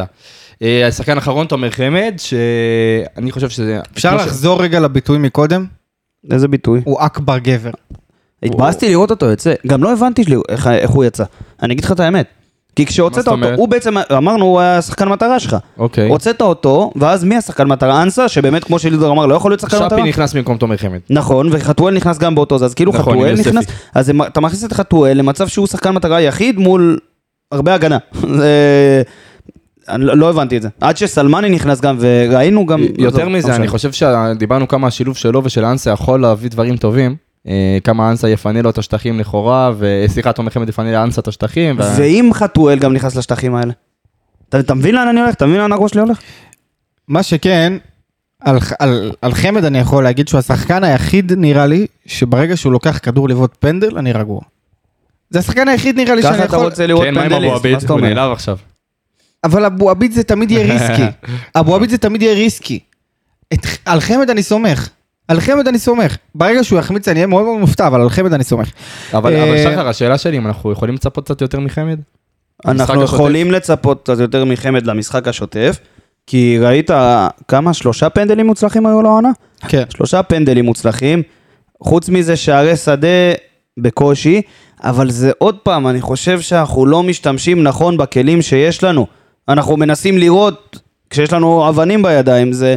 [0.62, 3.80] אה, השחקן האחרון, תומר חמד, שאני חושב שזה...
[3.92, 5.64] אפשר לחזור רגע לביטוי מקודם?
[6.30, 6.80] איזה ביטוי.
[6.84, 7.70] הוא אכבר גבר.
[8.42, 11.24] התבאסתי לראות אותו יוצא, גם לא הבנתי איך, הוא יצא.
[11.62, 12.26] אני אגיד לך את האמת.
[12.76, 13.46] כי כשהוצאת אותו?
[13.56, 15.56] הוא בעצם, אמרנו, הוא היה שחקן מטרה שלך.
[15.78, 16.08] אוקיי.
[16.08, 18.02] הוצאת אותו, ואז מי השחקן מטרה?
[18.02, 19.98] אנסה, שבאמת, כמו שלידור אמר, לא יכול להיות שחקן מטרה.
[19.98, 20.98] שפי נכנס במקום תומר חמד.
[21.10, 23.34] נכון, וחתואל נכנס גם באותו זה, אז כאילו נכון, חתואל.
[23.40, 26.98] נכנס, אז אתה מכניס את חתואל למצב שהוא שחקן מטרה יחיד מול
[27.52, 27.98] הרבה הגנה.
[29.88, 30.68] אני לא לא הבנתי את זה.
[30.81, 32.83] עד שסלמני נכנס גם, וראינו גם...
[32.98, 33.68] יותר עזוב, מזה, לא אני.
[33.68, 37.16] חושב שדיברנו כמה השילוב שלו ושל אנסה יכול להביא דברים טובים.
[37.48, 41.77] אה, כמה אנסה יפנה לו את השטחים לכאורה, וסליחה, תומר חמד יפנה לאנסה את השטחים.
[41.79, 43.72] ואם חתואל גם נכנס לשטחים האלה?
[44.48, 45.35] אתה מבין לאן אני הולך?
[45.35, 46.18] אתה מבין לאן הראש שלי הולך?
[47.09, 47.72] מה שכן,
[48.44, 52.98] על, על, על חמד אני יכול להגיד שהוא השחקן היחיד נראה לי, שברגע שהוא לוקח
[53.03, 54.40] כדור לבעוט פנדל, אני רגוע.
[55.31, 56.66] זה השחקן היחיד נראה לי שאני ככה אתה יכול...
[56.66, 57.81] רוצה לראות כן, מה עם פנדליסט, אבו מה עביד?
[57.81, 58.16] זאת הוא אומרת?
[58.16, 58.59] נעלב עכשיו.
[59.44, 61.07] אבל אבו עביד זה תמיד יהיה ריסקי.
[61.61, 62.79] אבו עביד זה תמיד יהיה ריסקי.
[63.55, 64.88] את, על חמד אני סומך.
[65.29, 66.16] על חמד אני סומך.
[66.35, 68.70] ברגע שהוא יחמיץ אני אהיה מאוד מאוד מופתע, אבל על חמד אני סומך.
[69.14, 71.98] אבל אה, אבל שחר, השאלה שלי, אם אנחנו יכולים לצפות קצת יותר מחמד?
[72.66, 73.03] אנחנו?
[73.03, 75.79] יכולים לצפות קצת יותר מחמד למשחק השוטף,
[76.27, 76.90] כי ראית
[77.49, 77.74] כמה?
[77.74, 79.30] שלושה פנדלים מוצלחים היו לו העונה?
[79.68, 79.82] כן.
[79.91, 81.22] שלושה פנדלים מוצלחים.
[81.82, 83.32] חוץ מזה שערי שדה
[83.78, 84.43] בקושי,
[84.84, 89.07] אבל זה עוד פעם, אני חושב שאנחנו לא משתמשים נכון בכלים שיש לנו.
[89.49, 90.78] אנחנו מנסים לראות,
[91.11, 92.76] כשיש לנו אבנים בידיים, זה,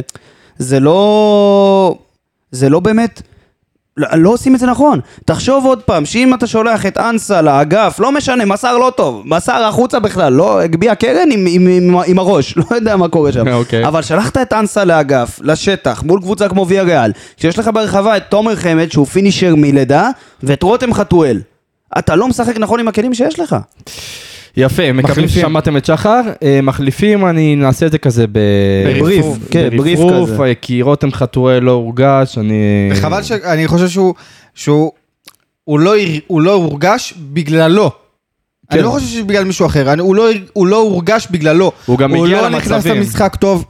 [0.58, 1.98] זה לא...
[2.50, 3.22] זה לא באמת...
[3.96, 5.00] לא, לא עושים את זה נכון.
[5.24, 9.64] תחשוב עוד פעם, שאם אתה שולח את אנסה לאגף, לא משנה, מסר לא טוב, מסר
[9.64, 13.48] החוצה בכלל, לא הגביה קרן עם, עם, עם, עם הראש, לא יודע מה קורה שם.
[13.48, 13.86] אוקיי.
[13.86, 18.22] אבל שלחת את אנסה לאגף, לשטח, מול קבוצה כמו ויה ריאל, כשיש לך ברחבה את
[18.28, 20.10] תומר חמד, שהוא פינישר מלידה,
[20.42, 21.40] ואת רותם חתואל.
[21.98, 23.56] אתה לא משחק נכון עם הכלים שיש לך.
[24.56, 25.28] יפה, מחליפים.
[25.28, 26.20] ששמעתם את שחר.
[26.42, 28.38] אה, מחליפים, אני נעשה את זה כזה ב...
[28.98, 30.52] בריף, כן, בריף כזה.
[30.60, 32.90] כי רותם חתואל לא הורגש, אני...
[32.92, 34.14] וחבל שאני חושב שהוא,
[34.54, 34.92] שהוא
[35.64, 35.94] הוא לא,
[36.26, 37.90] הוא לא הורגש בגללו.
[37.90, 38.76] כן.
[38.78, 41.72] אני לא חושב שבגלל מישהו אחר, אני, הוא, לא, הוא לא הורגש בגללו.
[41.86, 42.96] הוא גם הגיע הוא לא נכנס למצבים.
[42.96, 43.64] למשחק טוב,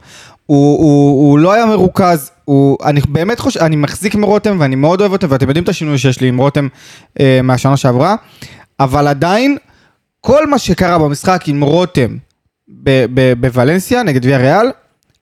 [0.45, 5.01] הוא, הוא, הוא לא היה מרוכז, הוא, אני באמת חושב, אני מחזיק מרותם ואני מאוד
[5.01, 6.67] אוהב אותו, ואתם יודעים את השינוי שיש לי עם רותם
[7.19, 8.15] אה, מהשנה שעברה,
[8.79, 9.57] אבל עדיין,
[10.25, 12.17] כל מה שקרה במשחק עם רותם
[12.83, 14.67] ב- ב- בוולנסיה נגד ויה ריאל,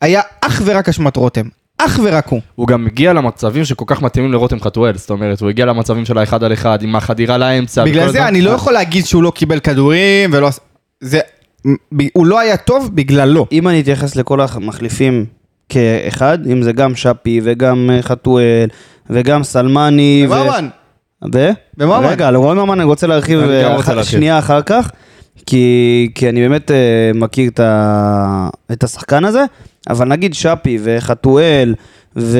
[0.01, 1.45] היה אך ורק אשמת רותם.
[1.77, 2.41] אך ורק הוא.
[2.55, 6.17] הוא גם הגיע למצבים שכל כך מתאימים לרותם חתואל, זאת אומרת, הוא הגיע למצבים של
[6.17, 7.85] האחד על אחד, עם החדירה לאמצע.
[7.85, 10.49] בגלל זה אני לא יכול להגיד שהוא לא קיבל כדורים ולא...
[10.99, 11.19] זה...
[12.13, 13.45] הוא לא היה טוב בגללו.
[13.51, 15.25] אם אני אתייחס לכל המחליפים
[15.69, 18.67] כאחד, אם זה גם שפי וגם אה, חתואל
[19.09, 20.27] וגם סלמני.
[20.29, 20.80] ו-.
[22.11, 24.11] רגע, על רועי ממן אני רוצה להרחיב אני אה, רוצה אח- להרחיב.
[24.11, 24.91] שנייה אחר כך,
[25.45, 26.75] כי, כי אני באמת אה,
[27.15, 29.43] מכיר את, ה, את השחקן הזה,
[29.89, 31.75] אבל נגיד שפי וחתואל
[32.15, 32.39] ו,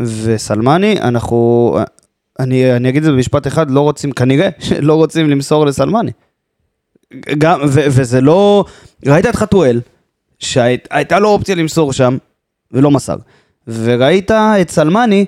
[0.00, 1.78] וסלמני, אנחנו,
[2.38, 4.48] אני, אני אגיד את זה במשפט אחד, לא רוצים, כנראה,
[4.80, 6.10] לא רוצים למסור לסלמני.
[7.38, 8.64] גם, ו, וזה לא,
[9.06, 9.80] ראית את חתואל,
[10.38, 12.16] שהייתה לו אופציה למסור שם,
[12.72, 13.16] ולא מסר.
[13.68, 15.24] וראית את סלמני,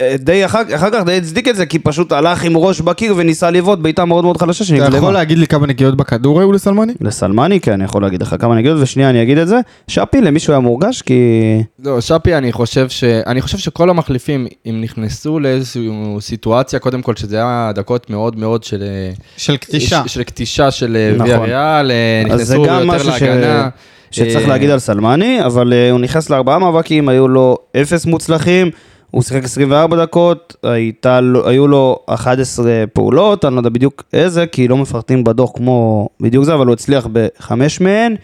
[0.00, 3.50] שדי אחר, אחר כך די הצדיק את זה, כי פשוט הלך עם ראש בקיר וניסה
[3.50, 5.12] לבעוט בעיטה מאוד מאוד חלשה אתה יכול.
[5.12, 6.92] להגיד לי כמה נגיעות בכדור היו לסלמני?
[7.00, 9.60] לסלמני, כן, אני יכול להגיד לך כמה נגיעות, ושנייה אני אגיד את זה.
[9.88, 11.14] שפי, למישהו היה מורגש, כי...
[11.84, 13.04] לא, שפי, אני חושב ש...
[13.04, 15.90] אני חושב שכל המחליפים, אם נכנסו לאיזושהי
[16.20, 18.82] סיטואציה, קודם כל, שזה היה דקות מאוד מאוד של...
[18.82, 20.02] אה, של קטישה.
[20.06, 21.28] של קטישה של אה, נכון.
[21.28, 23.68] ויה ריאל, אה, אז זה נכנסו גם יותר משהו ש- להגנה.
[24.10, 28.70] שצריך אה, להגיד על סלמני, אבל אה, הוא נכנס לארבעה מאבקים, היו לו אפס מוצלחים,
[29.10, 34.68] הוא שיחק 24 דקות, הייתה, היו לו 11 פעולות, אני לא יודע בדיוק איזה, כי
[34.68, 38.16] לא מפרטים בדוח כמו בדיוק זה, אבל הוא הצליח בחמש מהן,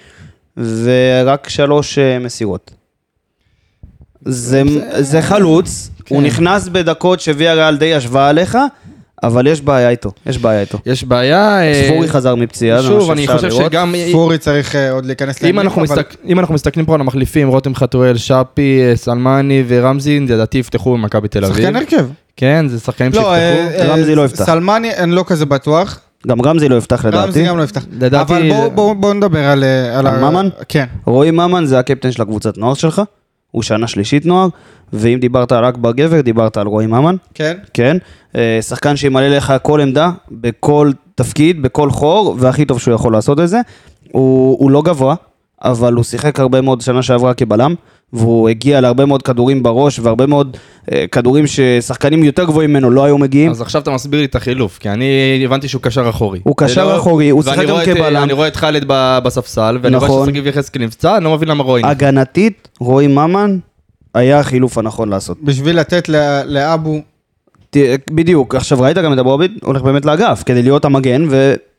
[0.56, 2.70] ורק שלוש אה, מסירות.
[4.24, 4.62] זה,
[5.00, 8.58] זה חלוץ, הוא נכנס בדקות שוויה ריאל די ישבה עליך,
[9.22, 10.78] אבל יש בעיה איתו, יש בעיה איתו.
[10.86, 11.60] יש בעיה...
[11.62, 13.72] אה, ספורי חזר מפציעה, זה מה שוב, אני שאפשר חושב לראות.
[13.72, 13.94] שגם...
[14.12, 18.16] פורי צריך אה, עוד להיכנס אנחנו, אבל- אם אנחנו מסתכלים פה על המחליפים, רותם חתואל,
[18.16, 21.56] שפי, אה, סלמני ורמזי, לדעתי יפתחו במכבי תל אביב.
[21.56, 22.06] שחקן הרכב.
[22.36, 23.82] כן, זה שחקנים לא, אה, שיפתחו.
[23.90, 24.44] אה, רמזי לא יפתח.
[24.44, 26.00] סלמני, אני לא כזה בטוח.
[26.28, 27.26] גם רמזי לא יפתח לדעתי.
[27.26, 27.84] רמזי גם לא יפתח.
[28.00, 29.64] לדעתי- אבל בואו נדבר על...
[29.64, 30.48] אה, על ממן?
[30.68, 30.84] כן.
[31.06, 33.02] רועי ממן זה הקפטן של הקבוצת נוער שלך,
[33.56, 34.48] הוא שנה שלישית נוער,
[34.92, 37.56] ואם דיברת על אכבר גבר, דיברת על רועי ממן, כן.
[37.74, 37.96] כן?
[38.34, 43.40] אה, שחקן שימלא לך כל עמדה, בכל תפקיד, בכל חור, והכי טוב שהוא יכול לעשות
[43.40, 43.60] את זה.
[44.12, 45.14] הוא, הוא לא גבוה,
[45.64, 47.74] אבל הוא שיחק הרבה מאוד שנה שעברה כבלם,
[48.12, 50.56] והוא הגיע להרבה מאוד כדורים בראש, והרבה מאוד
[50.92, 53.50] אה, כדורים ששחקנים יותר גבוהים ממנו לא היו מגיעים.
[53.50, 55.04] אז עכשיו אתה מסביר לי את החילוף, כי אני
[55.44, 56.40] הבנתי שהוא קשר אחורי.
[56.42, 58.22] הוא קשר לא- אחורי, הוא ואני שיחק גם רואה את- כבלם.
[58.22, 58.84] אני רואה את חאלד
[59.24, 60.26] בספסל, ואני רואה נכון.
[60.28, 61.84] ששגיב יחזקאל נפצע, אני לא מבין למה רואים.
[61.84, 63.58] הגנתית, רועי ממן
[64.14, 65.38] היה החילוף הנכון לעשות.
[65.42, 66.98] בשביל לתת ל- לאבו...
[67.70, 67.76] ת-
[68.10, 71.26] בדיוק, עכשיו ראית גם את אבוביד הולך באמת לאגף כדי להיות המגן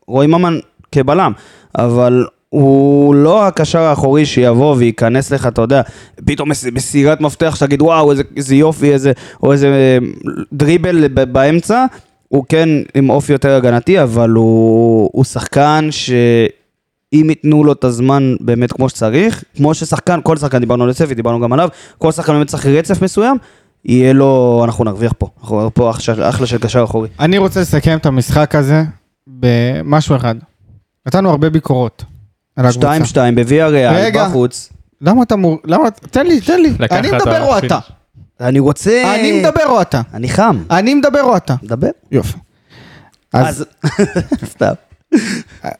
[0.07, 0.59] ורועי ממן
[0.91, 1.32] כבלם,
[1.78, 5.82] אבל הוא לא הקשר האחורי שיבוא וייכנס לך, אתה יודע,
[6.26, 9.12] פתאום מס- מסירת מפתח שתגיד וואו איזה, איזה יופי, איזה,
[9.43, 9.98] או איזה אה,
[10.54, 11.86] דריבל באמצע,
[12.28, 16.12] הוא כן עם אופי יותר הגנתי, אבל הוא, הוא שחקן ש...
[17.14, 21.16] אם ייתנו לו את הזמן באמת כמו שצריך, כמו ששחקן, כל שחקן, דיברנו על יוספי,
[21.16, 23.38] דיברנו גם עליו, כל שחקן באמת צריך רצף מסוים,
[23.86, 27.10] יהיה לו, אנחנו נרוויח פה, אנחנו פה אחלה, אחלה של קשר אחורי.
[27.20, 28.84] אני רוצה לסכם את המשחק הזה
[29.28, 30.36] במשהו אחד.
[31.08, 32.04] נתנו הרבה ביקורות
[32.58, 33.32] על הקבוצה.
[33.32, 34.28] 2-2 בוויה ריאל, רגע.
[34.28, 34.70] בחוץ.
[35.01, 35.58] למה אתה מור...
[35.66, 35.91] למה...
[35.91, 36.74] תן לי, תן לי.
[36.80, 37.58] לקחת אני מדבר או.
[37.58, 37.80] אתה?
[38.39, 39.16] אני רוצה...
[39.16, 40.01] אני מדבר או אתה?
[40.14, 40.64] אני חם.
[40.72, 41.55] אני מדבר או אתה?
[41.64, 41.88] דבר.
[42.12, 42.38] יופי.
[43.34, 43.89] אז, אז...
[44.53, 44.74] סתם.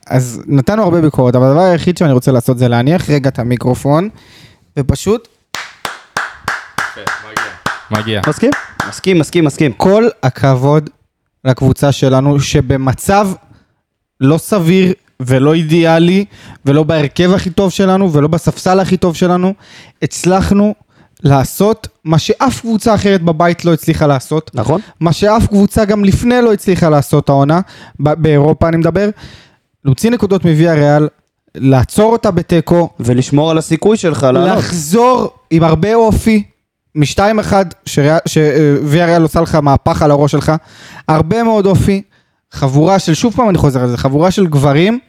[0.08, 4.10] אז נתנו הרבה ביקורת, אבל הדבר היחיד שאני רוצה לעשות זה להניח רגע את המיקרופון,
[4.78, 5.28] ופשוט
[7.92, 8.22] מגיע.
[8.28, 8.52] מסכים?
[8.88, 9.74] מסכים, מסכים, מסכים.
[9.74, 10.90] כל הכבוד
[11.46, 13.30] לקבוצה שלנו, שבמצב
[14.20, 16.26] לא סביר ולא אידיאלי,
[16.66, 19.54] ולא בהרכב הכי טוב שלנו, ולא בספסל הכי טוב שלנו,
[20.02, 20.76] הצלחנו
[21.24, 24.52] לעשות מה שאף קבוצה אחרת בבית לא הצליחה לעשות.
[24.54, 24.82] נכון.
[25.00, 27.62] מה שאף קבוצה גם לפני לא הצליחה לעשות העונה,
[28.00, 29.10] באירופה אני מדבר,
[29.86, 31.08] להוציא נקודות מוויה ריאל,
[31.56, 34.58] לעצור אותה בתיקו, ולשמור על הסיכוי שלך לעלות.
[34.58, 36.44] לחזור עם הרבה אופי,
[36.96, 40.52] משתיים אחד, שוויה ריאל עושה לך מהפך על הראש שלך,
[41.08, 42.02] הרבה מאוד אופי,
[42.52, 45.00] חבורה של, שוב פעם אני חוזר על זה, חבורה של גברים,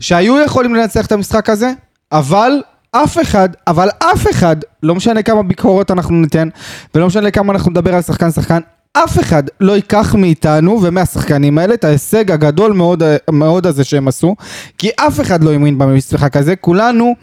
[0.00, 1.72] שהיו יכולים לנצח את המשחק הזה,
[2.12, 2.62] אבל
[2.92, 6.48] אף אחד, אבל אף אחד, לא משנה כמה ביקורות אנחנו ניתן,
[6.94, 8.60] ולא משנה כמה אנחנו נדבר על שחקן שחקן,
[9.04, 14.36] אף אחד לא ייקח מאיתנו ומהשחקנים האלה את ההישג הגדול מאוד, מאוד הזה שהם עשו,
[14.78, 17.14] כי אף אחד לא האמין במשחק הזה, כולנו,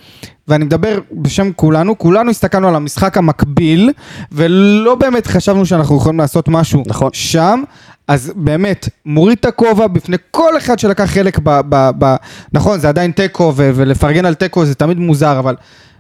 [0.47, 3.91] ואני מדבר בשם כולנו, כולנו הסתכלנו על המשחק המקביל,
[4.31, 7.09] ולא באמת חשבנו שאנחנו יכולים לעשות משהו נכון.
[7.13, 7.63] שם,
[8.07, 11.59] אז באמת, מוריד את הכובע בפני כל אחד שלקח חלק ב...
[11.69, 12.15] ב, ב
[12.53, 15.55] נכון, זה עדיין תיקו, ולפרגן על תיקו זה תמיד מוזר, אבל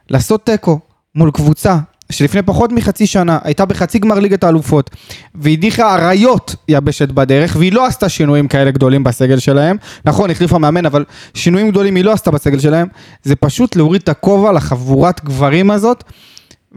[0.09, 0.79] לעשות תיקו
[1.15, 1.77] מול קבוצה
[2.11, 4.89] שלפני פחות מחצי שנה הייתה בחצי גמר ליגת האלופות
[5.35, 10.85] והדיחה אריות יבשת בדרך והיא לא עשתה שינויים כאלה גדולים בסגל שלהם נכון החליפה מאמן
[10.85, 12.87] אבל שינויים גדולים היא לא עשתה בסגל שלהם
[13.23, 16.03] זה פשוט להוריד את הכובע לחבורת גברים הזאת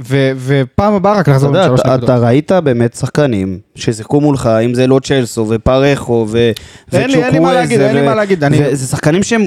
[0.08, 2.04] ו- ופעם הבאה רק לחזור עם שלוש נקודות.
[2.04, 6.50] אתה ראית באמת שחקנים ששיחקו מולך, אם זה לא צ'לסו ופרחו ו-
[6.92, 9.46] לי- אין לי מה להגיד, וצ'וקוויזה אין לי מה להגיד, וזה שחקנים שהם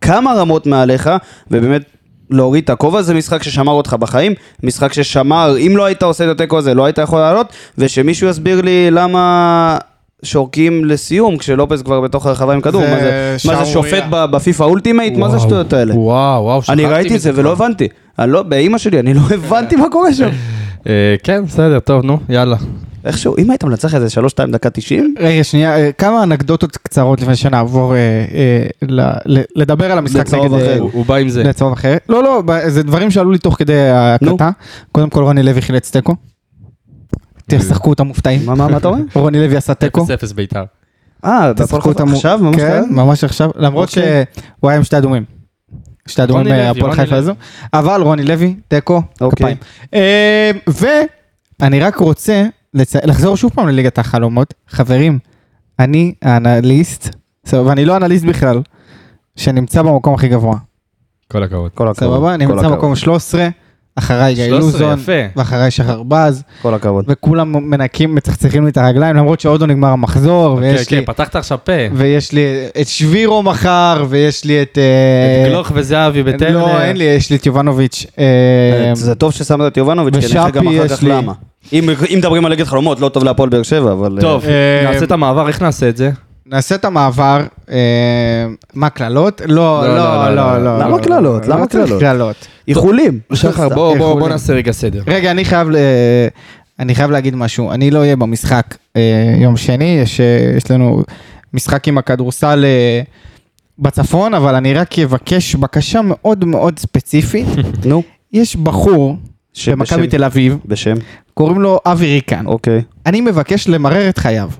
[0.00, 1.10] כמה רמות מעליך,
[1.50, 1.82] ובאמת
[2.30, 6.30] להוריד את הכובע זה משחק ששמר אותך בחיים, משחק ששמר, אם לא היית עושה את
[6.30, 7.46] התיקו הזה, לא היית יכול לעלות,
[7.78, 9.78] ושמישהו יסביר לי למה...
[10.22, 13.70] שורקים לסיום כשלופס כבר בתוך הרחבה עם כדור, מה זה, מה זה.
[13.70, 15.16] שופט בפיפא אולטימייט?
[15.16, 15.94] מה זה השטויות האלה?
[15.94, 17.52] וואו, וואו, אני שכחתי ראיתי את זה ולא.
[17.52, 17.88] הבנתי.
[18.18, 20.28] אני לא, באימא שלי, אני לא הבנתי מה קורה שם.
[20.86, 22.56] אה, כן, בסדר, טוב, נו, יאללה.
[23.08, 27.36] איכשהו, אם היית מנצח איזה 3-2 דקה 90, רגע שנייה, אה, כמה אנקדוטות קצרות לפני
[27.36, 30.54] שנעבור אה, אה, ל- ל- לדבר על המשחק לצהוב נגד...
[30.54, 30.80] אה, אחר.
[30.80, 31.42] הוא הוא בא עם זה.
[31.42, 31.96] לצהוב אחר.
[32.08, 34.50] לא, לא, זה דברים שעלו לי תוך כדי ההקלטה.
[34.92, 36.14] קודם כל רוני לוי חילץ תיקו.
[37.46, 38.46] תשחקו אותם מופתעים.
[38.46, 39.02] מה, מה, מה אתה אומר?
[39.14, 40.04] רוני לוי עשה תיקו.
[40.30, 40.64] 0-0 בית"ר.
[41.24, 42.38] אה, תשחקו אותם עכשיו?
[42.42, 42.82] ממש כן?
[42.90, 43.50] ממש עכשיו.
[43.56, 44.24] למרות אוקיי.
[44.60, 45.24] שהוא היה עם שתי אדומים.
[46.06, 47.16] שתי אדומים מהפועל רוני חיפה.
[47.16, 47.32] הזו.
[47.74, 49.36] אבל רוני לוי, תיקו, אוקיי.
[49.36, 49.56] כפיים.
[49.94, 50.50] אה,
[51.60, 52.44] ואני רק רוצה
[52.76, 54.54] לצ- לחזור שוב פעם לליגת החלומות.
[54.68, 55.18] חברים,
[55.78, 57.08] אני האנליסט,
[57.46, 58.60] סבבה, ואני לא אנליסט בכלל,
[59.36, 60.56] שנמצא במקום הכי גבוה.
[61.32, 61.70] כל הכבוד.
[61.74, 62.10] כל הכבוד.
[62.10, 62.34] סבבה?
[62.34, 62.68] אני נמצא.
[62.68, 63.48] במקום 13,
[63.96, 64.98] אחריי גיא 13, לוזון.
[65.36, 67.04] ואחריי שחר בז, כל הכבוד.
[67.08, 71.06] וכולם מנקים, מצחצחים לי את הרגליים, למרות שעוד לא נגמר המחזור, כן, ויש כן, לי...
[71.06, 71.72] פתחת עכשיו פה.
[71.92, 72.44] ויש לי
[72.80, 74.78] את שבירו מחר, ויש לי את...
[74.78, 76.58] אה, את גלוך וזהבי בטרנר.
[76.58, 78.06] לא, אין לי, יש לי את יובנוביץ'.
[78.18, 78.24] אה,
[78.94, 80.98] זה טוב ששמת את יובנוביץ', כי אני גם אחר כך.
[81.02, 81.32] למה.
[81.72, 84.18] אם אם מדברים על ליגת חלומות, לא טוב להפועל באר שבע, אבל...
[84.20, 86.10] טוב, אה, נעשה את המעבר, איך נעשה את זה?
[86.46, 87.40] נעשה את המעבר.
[87.70, 87.76] אה,
[88.74, 89.40] מה, קללות?
[89.46, 90.78] לא, לא, לא, לא, לא, לא.
[90.78, 90.84] לא.
[90.84, 91.46] למה קללות?
[91.48, 91.66] למה
[92.00, 92.36] קללות?
[92.68, 93.18] איחולים.
[93.34, 94.18] שחר, בוא- בוא איחולים.
[94.18, 95.02] בוא נעשה רגע סדר.
[95.06, 95.76] רגע, אני חייב, ל...
[96.78, 97.72] אני חייב להגיד משהו.
[97.72, 99.02] אני לא אהיה במשחק אה,
[99.40, 101.02] יום שני, יש, אה, יש לנו
[101.54, 103.00] משחק עם הכדורסל אה,
[103.78, 107.46] בצפון, אבל אני רק אבקש בקשה מאוד מאוד ספציפית.
[107.84, 108.02] נו,
[108.32, 109.16] יש בחור
[109.66, 110.94] במכבי תל אביב, בשם,
[111.38, 112.46] קוראים לו אבי ריקן.
[112.46, 112.82] אוקיי.
[113.06, 114.50] אני מבקש למרר את חייו.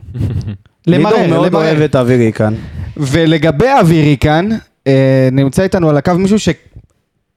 [0.87, 1.65] למרר, לידור מאוד למרר.
[1.65, 2.55] אוהב את אבירי כאן.
[2.97, 4.49] ולגבי אבי ריקן,
[4.87, 6.37] אה, נמצא איתנו על הקו מישהו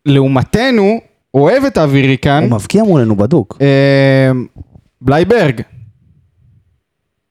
[0.08, 1.00] שלעומתנו
[1.34, 2.44] אוהב את אבי ריקן.
[2.44, 3.58] הוא מבקיע מולנו בדוק.
[3.62, 4.32] אה,
[5.02, 5.62] בלייברג.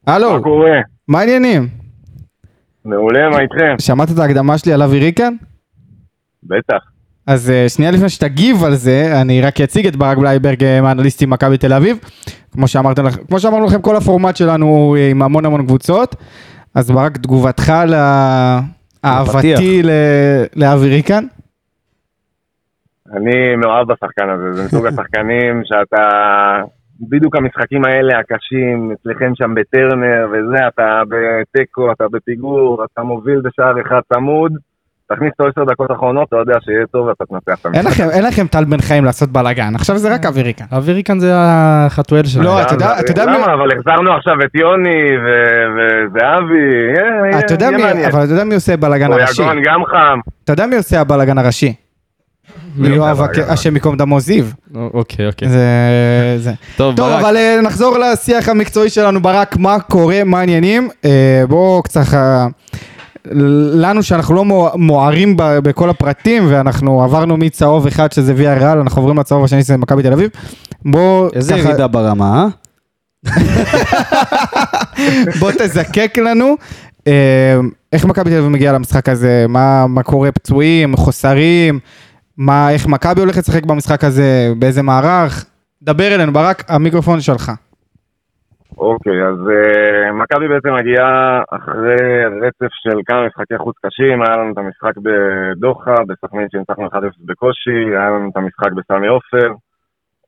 [0.06, 0.80] הלו, מה קורה?
[1.08, 1.68] מה העניינים?
[2.84, 3.78] מעולה, מה איתכם?
[3.78, 5.34] שמעת את ההקדמה שלי על אבי ריקן?
[6.42, 6.89] בטח.
[7.30, 11.30] אז אה, שנייה לפני שתגיב על זה, אני רק אציג את ברק בלייברג אה, מאנליסטים
[11.30, 11.98] מכבי תל אביב.
[12.52, 16.16] כמו, שאמרתם לכם, כמו שאמרנו לכם, כל הפורמט שלנו הוא אה, עם המון המון קבוצות.
[16.74, 17.72] אז ברק, תגובתך
[19.04, 21.24] לאהבתי ל- לאבי ריקן?
[23.12, 26.02] אני מאוהב בשחקן הזה, זה מסוג השחקנים שאתה...
[27.08, 33.80] בדיוק המשחקים האלה הקשים, אצלכם שם בטרנר וזה, אתה בתיקו, אתה בפיגור, אתה מוביל בשער
[33.80, 34.52] אחד צמוד,
[35.14, 38.00] תכניס אותו עשר דקות אחרונות, אתה יודע שיהיה טוב ואתה תנצח את אין המשחק.
[38.10, 40.64] אין לכם טל בן חיים לעשות בלאגן, עכשיו זה רק אבי ריקן.
[40.72, 42.44] אווירי כאן זה החתואל שלנו.
[42.44, 43.54] לא, אתה יודע- אתה יודע מי- למה?
[43.54, 44.90] אבל החזרנו עכשיו את יוני
[45.24, 46.54] ו- וזהבי,
[46.94, 48.10] יהיה- מי, מעניין.
[48.10, 49.42] אבל אתה יודע מי עושה בלאגן הראשי?
[49.42, 50.18] יגון גם חם.
[50.44, 51.74] אתה יודע מי עושה הבלאגן הראשי?
[52.78, 54.44] יואב, השם ייקום דמו זיו.
[54.74, 55.48] אוקיי, אוקיי.
[55.48, 55.64] זה...
[56.38, 56.52] זה.
[56.76, 57.10] טוב, טוב.
[57.12, 60.88] אבל אה, נחזור לשיח המקצועי שלנו, ברק, מה קורה, מה העניינים?
[61.04, 62.00] אה, בואו קצת...
[63.72, 64.44] לנו שאנחנו לא
[64.74, 69.76] מוארים בכל הפרטים ואנחנו עברנו מצהוב אחד שזה ויה ריאל, אנחנו עוברים לצהוב השני שזה
[69.76, 70.30] מכבי תל אביב.
[70.84, 71.28] בואו...
[71.32, 72.46] איזה ככה- ירידה ברמה,
[73.26, 73.30] אה?
[75.40, 76.54] בוא תזקק לנו.
[77.06, 77.60] אה,
[77.92, 79.46] איך מכבי תל אביב מגיעה למשחק הזה?
[79.48, 81.78] מה, מה קורה פצועים, חוסרים?
[82.36, 84.52] מה, איך מכבי הולכת לשחק במשחק הזה?
[84.58, 85.44] באיזה מערך?
[85.82, 87.52] דבר אלינו, ברק, המיקרופון שלך.
[88.78, 94.52] אוקיי, אז uh, מכבי בעצם מגיעה אחרי רצף של כמה משחקי חוץ קשים, היה לנו
[94.52, 96.90] את המשחק בדוחה, בסכנין שניצחנו 1-0
[97.24, 99.48] בקושי, היה לנו את המשחק בסמי עופר,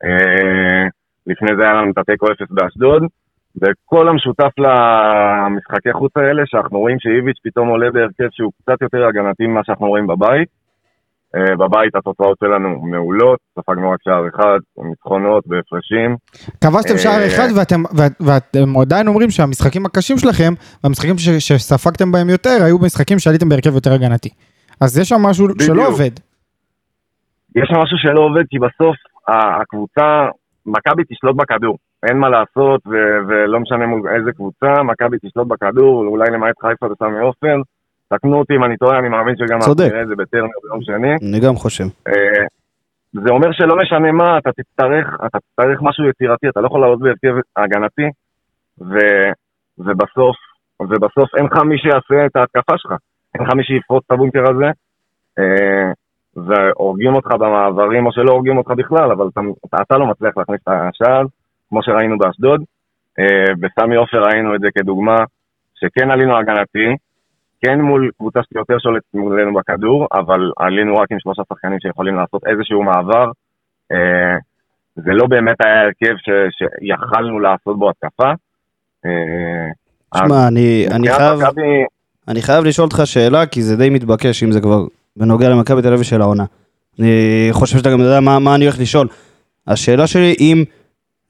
[0.05, 0.89] uh,
[1.27, 3.03] לפני זה היה לנו את התיקו 0 באשדוד,
[3.61, 9.47] וכל המשותף למשחקי חוץ האלה, שאנחנו רואים שאיביץ' פתאום עולה בהרכב שהוא קצת יותר הגנתי
[9.47, 10.62] ממה שאנחנו רואים בבית.
[11.37, 14.59] Uh, בבית התוצאות שלנו מעולות, ספגנו רק שער אחד,
[14.89, 16.15] ניצחונות והפרשים.
[16.63, 20.53] כבשתם שער אה, אחד ואתם, ואת- ואתם עדיין אומרים שהמשחקים הקשים שלכם,
[20.83, 24.29] והמשחקים ש- שספגתם בהם יותר, היו משחקים שעליתם בהרכב יותר הגנתי.
[24.81, 25.61] אז יש שם משהו בדיוק.
[25.61, 26.11] שלא עובד.
[27.55, 28.95] יש שם משהו שלא עובד, כי בסוף
[29.27, 30.27] הקבוצה,
[30.65, 31.77] מכבי תשלוט בכדור.
[32.09, 36.85] אין מה לעשות, ו- ולא משנה מול איזה קבוצה, מכבי תשלוט בכדור, אולי למעט חיפה
[36.85, 37.55] וסמי עופר.
[38.17, 39.91] תקנו אותי אם אני טועה, אני מאמין שגם אנחנו צודק.
[39.91, 41.29] נראה את זה בטרנר ביום שני.
[41.29, 41.83] אני גם חושב.
[42.07, 42.45] אה,
[43.13, 46.99] זה אומר שלא משנה מה, אתה תצטרך, אתה תצטרך משהו יצירתי, אתה לא יכול לעלות
[46.99, 48.07] בהרכב הגנתי,
[48.81, 48.95] ו,
[49.77, 50.35] ובסוף,
[50.81, 52.91] ובסוף אין לך מי שיעשה את ההתקפה שלך,
[53.35, 54.69] אין לך מי שיפרוץ את הבונקר הזה,
[55.39, 55.91] אה,
[56.35, 60.61] והורגים אותך במעברים, או שלא הורגים אותך בכלל, אבל אתה, אתה, אתה לא מצליח להכניס
[60.63, 61.25] את השער,
[61.69, 62.63] כמו שראינו באשדוד.
[63.19, 65.17] אה, בסמי עופר ראינו את זה כדוגמה,
[65.75, 66.95] שכן עלינו הגנתי,
[67.65, 72.41] כן מול קבוצה שיותר שולטת מולנו בכדור, אבל עלינו רק עם שלושה שחקנים שיכולים לעשות
[72.47, 73.25] איזשהו מעבר.
[73.91, 74.37] אה,
[74.95, 78.31] זה לא באמת היה הרכב ש- שיכלנו לעשות בו התקפה.
[79.05, 79.67] אה,
[80.17, 81.39] שמע, אני אני חייב...
[81.39, 81.85] מכבי,
[82.27, 84.85] אני חייב לשאול אותך שאלה, כי זה די מתבקש אם זה כבר
[85.17, 86.45] בנוגע למכבי תל אביב של העונה.
[86.99, 89.07] אני חושב שאתה גם יודע מה, מה אני הולך לשאול.
[89.67, 90.63] השאלה שלי, אם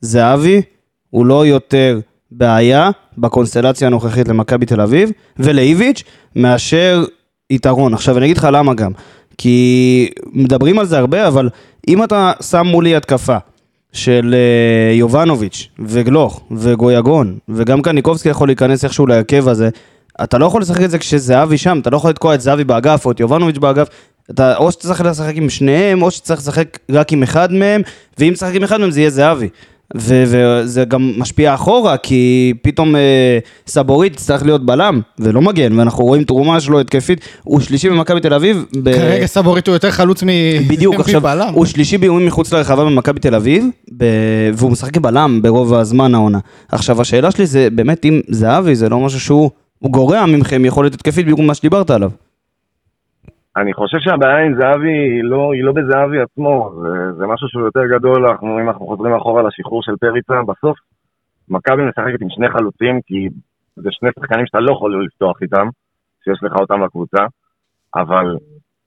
[0.01, 0.61] זהבי
[1.09, 1.99] הוא לא יותר
[2.37, 6.03] בעיה בקונסטלציה הנוכחית למכבי תל אביב ולאיביץ'
[6.35, 7.05] מאשר
[7.49, 7.93] יתרון.
[7.93, 8.91] עכשיו אני אגיד לך למה גם.
[9.37, 11.49] כי מדברים על זה הרבה, אבל
[11.87, 13.37] אם אתה שם מולי התקפה
[13.93, 19.69] של אה, יובנוביץ' וגלוך וגויגון, וגם קניקובסקי יכול להיכנס איכשהו להרכב הזה,
[20.23, 23.05] אתה לא יכול לשחק את זה כשזהבי שם, אתה לא יכול לתקוע את זהבי באגף
[23.05, 23.87] או את יובנוביץ' באגף,
[24.31, 27.81] אתה או שצריך לשחק עם שניהם, או שצריך לשחק רק עם אחד מהם,
[28.19, 29.49] ואם תשחק עם אחד מהם זה יהיה זהבי.
[29.95, 36.23] וזה גם משפיע אחורה, כי פתאום אה, סבורית יצטרך להיות בלם, ולא מגן, ואנחנו רואים
[36.23, 38.65] תרומה שלו התקפית, הוא שלישי במכבי תל אביב.
[38.83, 40.27] ב- כרגע סבורית הוא יותר חלוץ מ...
[40.67, 41.53] בדיוק, עכשיו, מבלם.
[41.53, 43.65] הוא שלישי באיומים מחוץ לרחבה במכבי תל אביב,
[43.97, 44.05] ב...
[44.53, 46.39] והוא משחק בלם ברוב הזמן העונה.
[46.71, 50.93] עכשיו, השאלה שלי זה באמת אם זהבי זה לא משהו שהוא הוא גורע מכם יכולת
[50.93, 52.09] התקפית בגלל מה שדיברת עליו.
[53.57, 57.63] אני חושב שהבעיה עם זהבי היא לא, היא לא בזהבי עצמו, זה, זה משהו שהוא
[57.63, 60.77] יותר גדול, אנחנו, אם אנחנו חוזרים אחורה לשחרור של פריצה, בסוף
[61.49, 63.29] מכבי משחקת עם שני חלוצים, כי
[63.75, 65.67] זה שני שחקנים שאתה לא יכול לפתוח איתם,
[66.23, 67.23] שיש לך אותם לקבוצה,
[67.95, 68.37] אבל,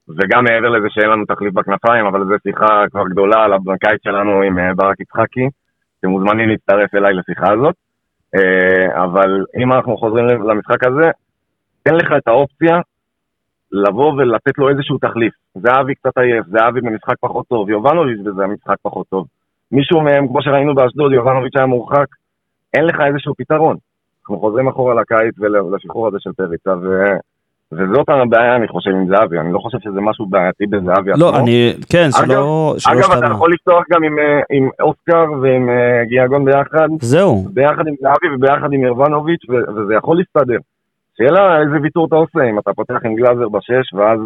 [0.08, 4.42] וגם מעבר לזה שאין לנו תחליף בכנפיים, אבל זו שיחה כבר גדולה על הבנקאית שלנו
[4.42, 5.48] עם אה, ברק יצחקי,
[6.00, 7.74] אתם מוזמנים להצטרף אליי לשיחה הזאת,
[8.34, 11.10] אה, אבל אם אנחנו חוזרים למשחק הזה,
[11.82, 12.80] תן לך את האופציה
[13.72, 15.34] לבוא ולתת לו איזשהו תחליף.
[15.54, 19.26] זהבי קצת עייף, זהבי במשחק פחות טוב, יובנוביץ' בזה משחק פחות טוב.
[19.72, 22.06] מישהו מהם, כמו שראינו באשדוד, יובנוביץ' היה מורחק,
[22.74, 23.76] אין לך איזשהו פתרון.
[24.22, 27.04] אנחנו חוזרים אחורה לקיץ ולשחרור הזה של פריצה, ו...
[27.72, 29.38] וזאת הבעיה, אני חושב, עם זהבי.
[29.38, 31.24] אני לא חושב שזה משהו בעייתי בזהבי עצמו.
[31.24, 33.26] לא, אני, כן, שלא, שלא אגב, אתה.
[33.26, 38.34] יכול לפתוח גם עם, אה, עם אוסקר ועם אה, גיאגון ביחד, זהו, ביחד עם זהבי
[38.34, 40.58] וביחד עם ירבנוביץ', וזה יכול להסתדר.
[41.18, 44.20] שאלה איזה ויתור אתה עושה, אם אתה פותח עם גלאזר בשש, ואז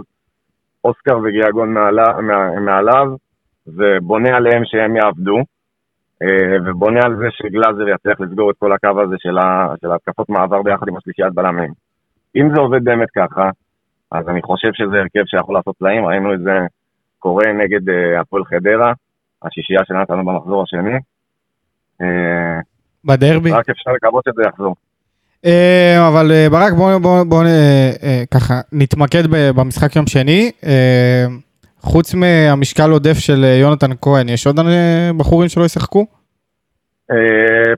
[0.84, 2.04] אוסקר וגיאגון מעלה,
[2.60, 3.06] מעליו,
[3.66, 5.36] ובונה עליהם שהם יעבדו,
[6.22, 10.28] אה, ובונה על זה שגלאזר יצליח לסגור את כל הקו הזה של, ה, של התקפות
[10.28, 11.72] מעבר ביחד עם השלישיית בלמים.
[12.36, 13.50] אם זה עובד באמת ככה,
[14.12, 16.58] אז אני חושב שזה הרכב שיכול לעשות פלאים, ראינו את זה
[17.18, 18.92] קורה נגד אה, הפועל חדרה,
[19.42, 20.98] השישייה שנתנו במחזור השני.
[22.00, 22.60] אה,
[23.04, 23.52] בדרבי.
[23.52, 24.74] רק אפשר לקוות שזה יחזור.
[25.46, 29.22] אה, אבל אה, ברק, בוא, בוא, בוא אה, ככה נתמקד
[29.56, 30.50] במשחק יום שני.
[31.80, 34.56] חוץ מהמשקל עודף של יונתן כהן, יש עוד
[35.16, 36.06] בחורים שלא ישחקו?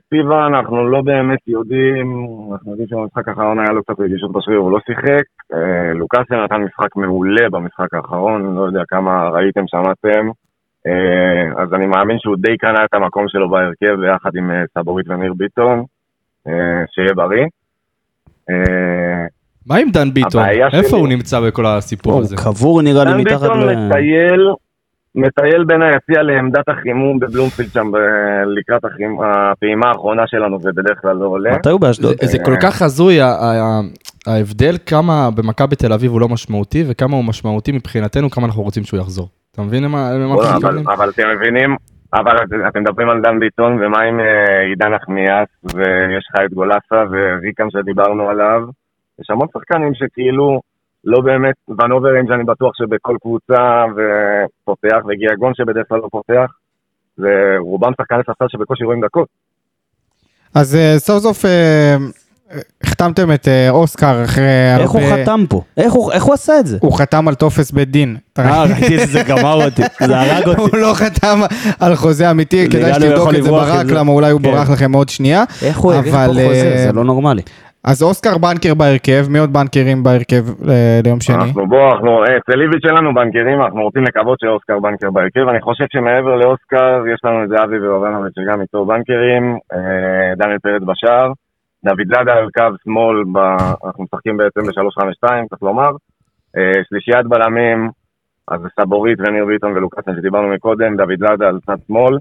[0.09, 2.07] פיבה אנחנו לא באמת יודעים,
[2.51, 5.23] אנחנו יודעים שבמשחק האחרון היה לו קצת רגישות בשריר, הוא לא שיחק.
[5.95, 10.29] לוקאסן נתן משחק מעולה במשחק האחרון, לא יודע כמה ראיתם, שמעתם.
[11.57, 15.83] אז אני מאמין שהוא די קנה את המקום שלו בהרכב ביחד עם סבורית וניר ביטון,
[16.95, 17.45] שיהיה בריא.
[18.49, 19.25] אה,
[19.67, 20.43] מה עם דן ביטון?
[20.73, 22.35] איפה שלי- הוא נמצא בכל הסיפור הוא הזה?
[22.35, 23.87] קבור נראה לי דן מתחת ביטון ל...
[23.87, 24.49] מטייל,
[25.15, 27.97] מטייל בין היציע לעמדת החימום בבלומפילד שם ב-
[28.59, 31.53] לקראת החימ- הפעימה האחרונה שלנו, ובדרך כלל לא עולה.
[31.55, 32.15] מתי הוא באשדוד?
[32.21, 33.17] זה, זה כל כך הזוי,
[34.27, 38.83] ההבדל כמה במכבי תל אביב הוא לא משמעותי, וכמה הוא משמעותי מבחינתנו, כמה אנחנו רוצים
[38.83, 39.27] שהוא יחזור.
[39.51, 40.89] אתה מבין למה אנחנו אבל, מתכוונים?
[40.89, 41.75] אבל אתם מבינים,
[42.13, 46.53] אבל את- אתם מדברים על דן ביטון, ומה עם אה, עידן נחמיאס, ויש לך את
[46.53, 48.61] גולסה וריקם שדיברנו עליו.
[49.19, 50.61] יש המון שחקנים שכאילו
[51.05, 56.51] לא באמת, ונוברים שאני בטוח שבכל קבוצה ופותח, וגיאגון שבדרך כלל לא פותח,
[57.17, 59.27] ורובם שחקני ספסל שבקושי רואים דקות.
[60.55, 61.95] אז אה, סוף סוף אה,
[62.83, 64.43] החתמתם את אה, אוסקר אחרי
[64.79, 65.61] איך הוא הרבה- חתם פה?
[65.77, 66.77] איך הוא איך הוא עשה את זה?
[66.81, 68.15] הוא חתם על טופס בית דין.
[68.39, 68.71] אה, ראית?
[68.71, 70.61] ראיתי את זה, גמר אותי, זה הרג אותי.
[70.61, 71.39] הוא לא חתם
[71.79, 73.93] על חוזה אמיתי, כדאי שתבדוק את זה ברק, זה.
[73.95, 74.49] למה אולי הוא כן.
[74.51, 75.43] בורח לכם עוד שנייה.
[75.65, 76.71] איך הוא העביר פה אבל, חוזה?
[76.75, 77.41] אה, זה לא נורמלי.
[77.85, 81.35] אז אוסקר בנקר בהרכב, מי עוד בנקרים בהרכב אה, ליום שני?
[81.35, 85.45] אנחנו בוא, אנחנו, אצל איביץ' אין לנו בנקרים, אנחנו רוצים לקוות שאוסקר בנקר בהרכב.
[85.49, 89.43] אני חושב שמעבר לאוסקר, יש לנו את זהבי ואורנוביץ' שגם איתו בנקרים,
[89.73, 89.79] אה,
[90.37, 91.27] דניאל פרץ בשער,
[91.85, 93.37] דוד זאדה על קו שמאל, ב,
[93.85, 95.91] אנחנו משחקים בעצם ב-352, צריך לומר.
[96.57, 97.89] אה, שלישיית בלמים,
[98.47, 102.17] אז זה סבורית וניר ביטון ולוקאסן שדיברנו מקודם, דוד זאדה על צד שמאל.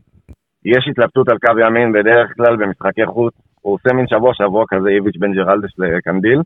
[0.64, 4.88] יש התלבטות על קו ימין בדרך כלל במשחקי חוץ, הוא עושה מין שבוע שבוע כזה
[4.88, 6.40] איביץ' בן ג'רלדש לקנדיל.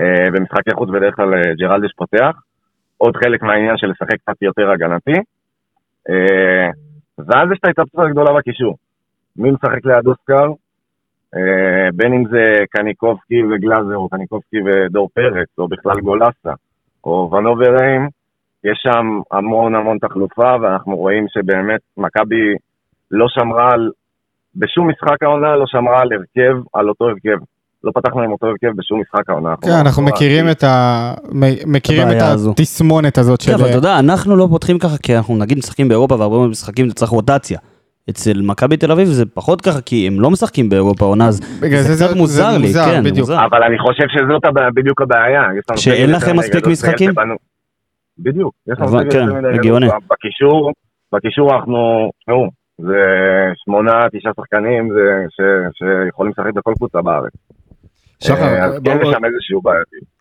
[0.00, 2.36] אה, במשחקי חוץ בדרך כלל אה, ג'רלדש פותח.
[2.96, 5.12] עוד חלק מהעניין של לשחק קצת יותר הגנתי.
[7.18, 8.76] ואז יש את ההתלבטות הגדולה בקישור.
[9.36, 10.52] מי משחק ליד אוסקר?
[11.36, 16.52] אה, בין אם זה קניקובסקי וגלאזר, או קניקובסקי ודור פרץ, או בכלל גולסה,
[17.04, 18.08] או ונוברהיים,
[18.64, 22.54] יש שם המון המון תחלופה, ואנחנו רואים שבאמת מכבי
[23.10, 23.90] לא שמרה על,
[24.56, 27.44] בשום משחק העונה לא שמרה על הרכב, על אותו הרכב.
[27.84, 29.54] לא פתחנו עם אותו הרכב בשום משחק העונה.
[29.62, 31.14] כן, אנחנו מכירים את ה...
[31.66, 32.16] מכירים את.
[32.50, 33.50] התסמונת הזאת של...
[33.50, 36.50] כן, אבל אתה יודע, אנחנו לא פותחים ככה, כי אנחנו נגיד משחקים באירופה והרבה מאוד
[36.50, 37.58] משחקים אתה צריך רוטציה.
[38.10, 41.82] אצל מכבי תל אביב זה פחות ככה, כי הם לא משחקים באירופה עונה, אז זה
[41.82, 43.18] זה זה- קצת מוזר זה לי, מוזר, כן, בדיוק.
[43.18, 43.44] מוזר.
[43.46, 45.42] אבל אני חושב שזאת הבע- בדיוק הבעיה.
[45.76, 47.10] שאין לכם מספיק משחקים?
[47.12, 47.34] שבנו-
[48.18, 49.26] בדיוק, יש לנו אבל כן.
[49.54, 49.86] הגיוני.
[50.10, 50.72] בקישור,
[51.12, 51.76] בקישור אנחנו,
[52.26, 52.48] תראו,
[52.78, 52.98] זה
[53.64, 57.32] שמונה, תשעה שחקנים זה- ש- שיכולים לשחק בכל קבוצה בארץ.
[58.20, 58.98] שחר, אה, כן.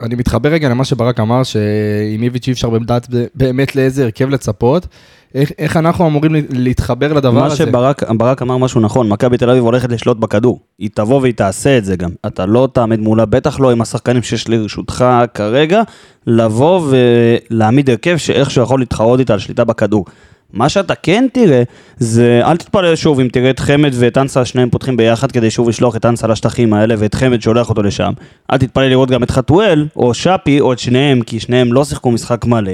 [0.02, 4.88] אני מתחבר רגע למה שברק אמר, שעם איביץ' אי אפשר לדעת באמת לאיזה הרכב לצפות.
[5.36, 7.56] איך, איך אנחנו אמורים להתחבר לדבר מה הזה?
[7.56, 10.60] שברק ברק אמר משהו נכון, מכבי תל אביב הולכת לשלוט בכדור.
[10.80, 12.10] היא תבוא והיא תעשה את זה גם.
[12.28, 15.82] אתה לא תעמד מולה, בטח לא עם השחקנים שיש לרשותך כרגע,
[16.28, 20.06] לבוא ולהעמיד הרכב שאיכשהו יכול להתחרות איתה על שליטה בכדור.
[20.54, 21.64] מה שאתה כן תראה,
[21.98, 25.70] זה אל תתפלא שוב אם תראה את חמד ואת אנסה, שניהם פותחים ביחד כדי שוב
[25.70, 28.14] לשלוח את אנסה לשטחים האלה ואת חמד שולח אותו לשם.
[28.52, 32.12] אל תתפלא לראות גם את חתואל או שפי או את שניהם, כי שניהם לא שיחקו
[32.12, 32.72] משחק מלא.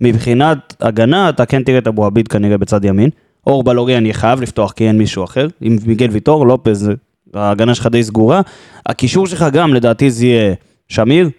[0.00, 3.10] מבחינת הגנה, אתה כן תראה את אבו עביד כנראה בצד ימין.
[3.46, 5.48] אור בלוריאן יהיה חייב לפתוח כי אין מישהו אחר.
[5.60, 6.90] עם מיגל ויטור, לופז,
[7.34, 8.40] ההגנה שלך די סגורה.
[8.86, 10.54] הקישור שלך גם, לדעתי זה יהיה
[10.88, 11.30] שמיר,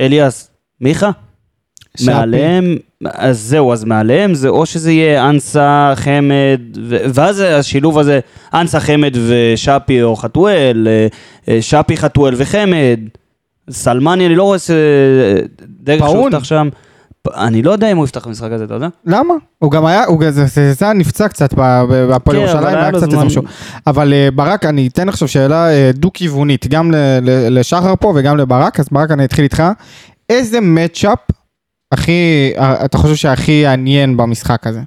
[0.00, 0.50] אליאס,
[0.80, 1.10] מיכה.
[1.96, 2.10] שפי.
[2.10, 8.20] מעליהם, אז זהו, אז מעליהם זה או שזה יהיה אנסה, חמד, ו- ואז השילוב הזה,
[8.54, 11.06] אנסה, חמד ושפי או חתואל, אה,
[11.48, 13.00] אה, שפי, חתואל וחמד,
[13.70, 14.70] סלמני, אני לא רואה ש...
[15.80, 16.32] דרך שהוא פאון.
[16.32, 16.68] יפתח שם.
[17.28, 18.88] אני לא יודע אם הוא יפתח במשחק הזה, אתה יודע?
[19.06, 19.34] למה?
[19.58, 21.60] הוא גם היה, הוא זה- נפצע קצת ב-
[21.90, 23.24] ב- בהפועל כן, ירושלים, היה קצת איזה.
[23.26, 23.42] משהו.
[23.86, 26.90] אבל אה, ברק, אני אתן עכשיו שאלה אה, דו-כיוונית, גם
[27.50, 29.62] לשחר פה וגם לברק, אז ברק, אני אתחיל איתך.
[30.28, 31.18] איזה מצ'אפ
[31.92, 34.80] הכי, אה, אתה חושב שהכי יעניין במשחק הזה?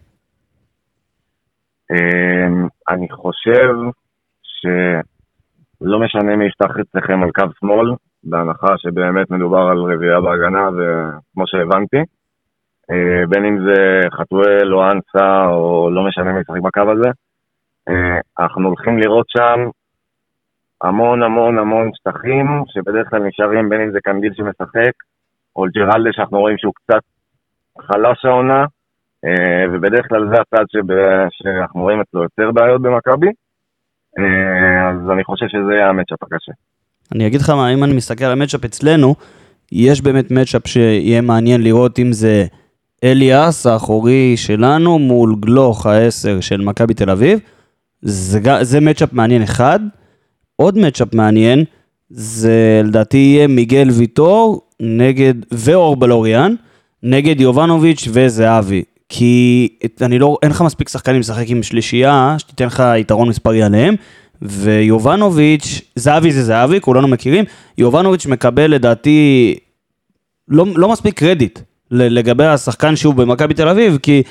[1.91, 3.69] אמ, אני חושב
[4.43, 7.91] שלא משנה מי יפתח אצלכם על קו שמאל,
[8.23, 11.97] בהנחה שבאמת מדובר על רביעייה בהגנה, וכמו שהבנתי,
[13.29, 17.09] בין אם זה חתואל או אנסה, או לא משנה מי ישחק בקו הזה,
[17.89, 19.59] אה, אנחנו הולכים לראות שם
[20.83, 24.93] המון המון המון שטחים, שבדרך כלל נשארים בין אם זה קנדיל שמשחק,
[25.55, 27.01] או ג'רלדה שאנחנו רואים שהוא קצת
[27.81, 28.65] חלש העונה,
[29.25, 30.65] אה, ובדרך כלל זה הצד
[31.31, 33.27] שאנחנו רואים אצלו יותר בעיות במכבי,
[34.19, 36.51] אה, אז אני חושב שזה יהיה המצ'אפ הקשה.
[37.15, 39.15] אני אגיד לך מה, אם אני מסתכל על המצ'אפ אצלנו,
[39.71, 42.45] יש באמת מצ'אפ שיהיה מעניין לראות אם זה
[43.03, 47.39] אליאס האחורי שלנו מול גלוך העשר של מכבי תל אביב.
[48.01, 49.79] זה, זה מצ'אפ מעניין אחד.
[50.55, 51.63] עוד מצ'אפ מעניין,
[52.09, 56.55] זה לדעתי יהיה מיגל ויטור נגד, ואור בלוריאן,
[57.03, 58.83] נגד יובנוביץ' וזהבי.
[59.09, 63.63] כי את, אני לא, אין לך מספיק שחקנים לשחק עם שלישייה, שתיתן לך יתרון מספרי
[63.63, 63.95] עליהם.
[64.41, 67.45] ויובנוביץ', זהבי זה זהבי, כולנו מכירים,
[67.77, 69.55] יובנוביץ' מקבל לדעתי
[70.47, 71.59] לא, לא מספיק קרדיט
[71.93, 74.23] לגבי השחקן שהוא במכבי תל אביב, כי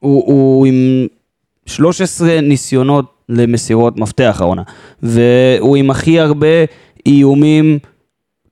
[0.00, 1.06] הוא, הוא עם
[1.66, 4.62] 13 ניסיונות למסירות מפתח העונה,
[5.02, 6.46] והוא עם הכי הרבה
[7.06, 7.78] איומים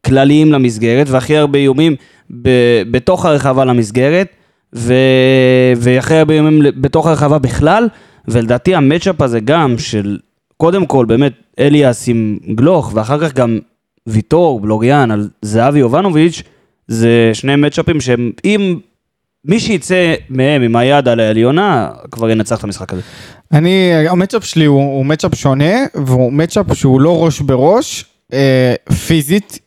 [0.06, 1.96] כלליים למסגרת, והכי הרבה איומים
[2.42, 2.48] ב,
[2.90, 4.28] בתוך הרחבה למסגרת,
[4.74, 4.94] ו,
[5.76, 7.88] והכי הרבה איומים בתוך הרחבה בכלל,
[8.28, 10.18] ולדעתי המצ'אפ הזה גם של,
[10.56, 13.58] קודם כל באמת אליאס עם גלוך, ואחר כך גם
[14.06, 16.42] ויטור, בלוריאן, על זהבי יובנוביץ',
[16.88, 18.78] זה שני מצ'אפים שהם, אם
[19.44, 23.02] מי שיצא מהם עם היד על העליונה, כבר ינצח את המשחק הזה.
[23.52, 28.74] אני, המצ'אפ שלי הוא, הוא מצ'אפ שונה, והוא מצ'אפ שהוא לא ראש בראש, אה,
[29.06, 29.58] פיזית.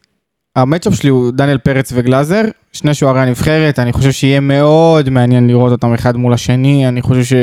[0.56, 2.42] המצ'אפ שלי הוא דניאל פרץ וגלאזר,
[2.74, 7.24] שני שוערי הנבחרת, אני חושב שיהיה מאוד מעניין לראות אותם אחד מול השני, אני חושב
[7.24, 7.34] ש...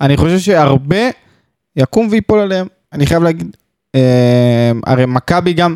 [0.00, 1.08] אני חושב שהרבה
[1.76, 3.56] יקום ויפול עליהם, אני חייב להגיד,
[3.94, 5.74] אה, הרי מכבי גם,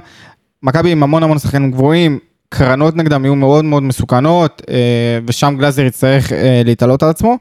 [0.62, 2.18] מכבי עם המון המון שחקנים גבוהים,
[2.52, 7.38] קרנות נגדם יהיו מאוד מאוד מסוכנות, אה, ושם גלאזר יצטרך אה, להתעלות על עצמו,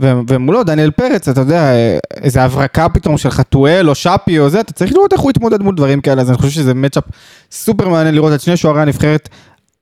[0.00, 4.60] ומולו דניאל פרץ, אתה יודע, אה, איזה הברקה פתאום של חתואל או שפי או זה,
[4.60, 7.04] אתה צריך לראות איך הוא יתמודד מול דברים כאלה, אז אני חושב שזה מצ'אפ
[7.52, 9.28] סופר מעניין לראות את שני שוערי הנבחרת,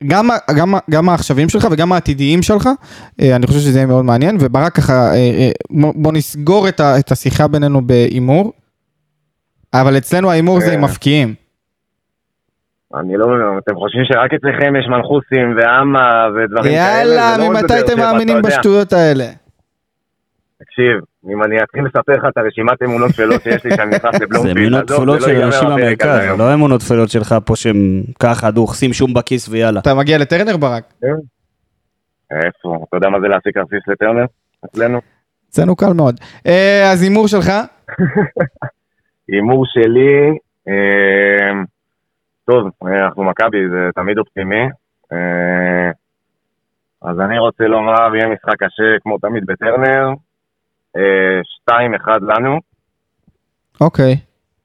[0.07, 2.69] גם, גם, גם העכשוויים שלך וגם העתידיים שלך,
[3.21, 5.11] אני חושב שזה יהיה מאוד מעניין, וברק ככה,
[5.71, 8.53] בוא נסגור את השיחה בינינו בהימור,
[9.73, 11.48] אבל אצלנו ההימור זה עם מפקיעים.
[12.95, 16.75] אני לא מבין, אתם חושבים שרק אצלכם יש מנחוסים ואמה ודברים כאלה?
[16.75, 18.41] יאללה, לא ממתי אתם מאמינים.
[18.41, 19.25] בשטויות האלה?
[20.63, 20.95] תקשיב,
[21.33, 24.57] אם אני אתחיל לספר לך את הרשימת אמונות שלו שיש לי שאני נכנס זה לבלומפילד,
[24.57, 26.39] אמונות זה לא של ייגמר אנשים במרכז.
[26.39, 29.79] לא אמונות תפלות שלך פה שהם ככה דוחסים שום בכיס ויאללה.
[29.79, 30.93] אתה מגיע לטרנר ברק?
[32.31, 32.85] איפה?
[32.89, 34.25] אתה יודע מה זה להשיג כרטיס לטרנר?
[34.65, 35.01] אצלנו?
[35.49, 36.19] אצלנו קל מאוד.
[36.47, 37.51] אה, אז הימור שלך?
[39.29, 40.37] הימור שלי,
[40.67, 41.51] אה,
[42.49, 44.63] טוב, אה, אנחנו מכבי, זה תמיד אופטימי.
[45.13, 45.89] אה,
[47.01, 50.07] אז אני רוצה לומר, יהיה משחק קשה כמו תמיד בטרנר.
[50.97, 51.39] אה,
[51.71, 52.59] 2-1 לנו.
[53.81, 54.17] אוקיי.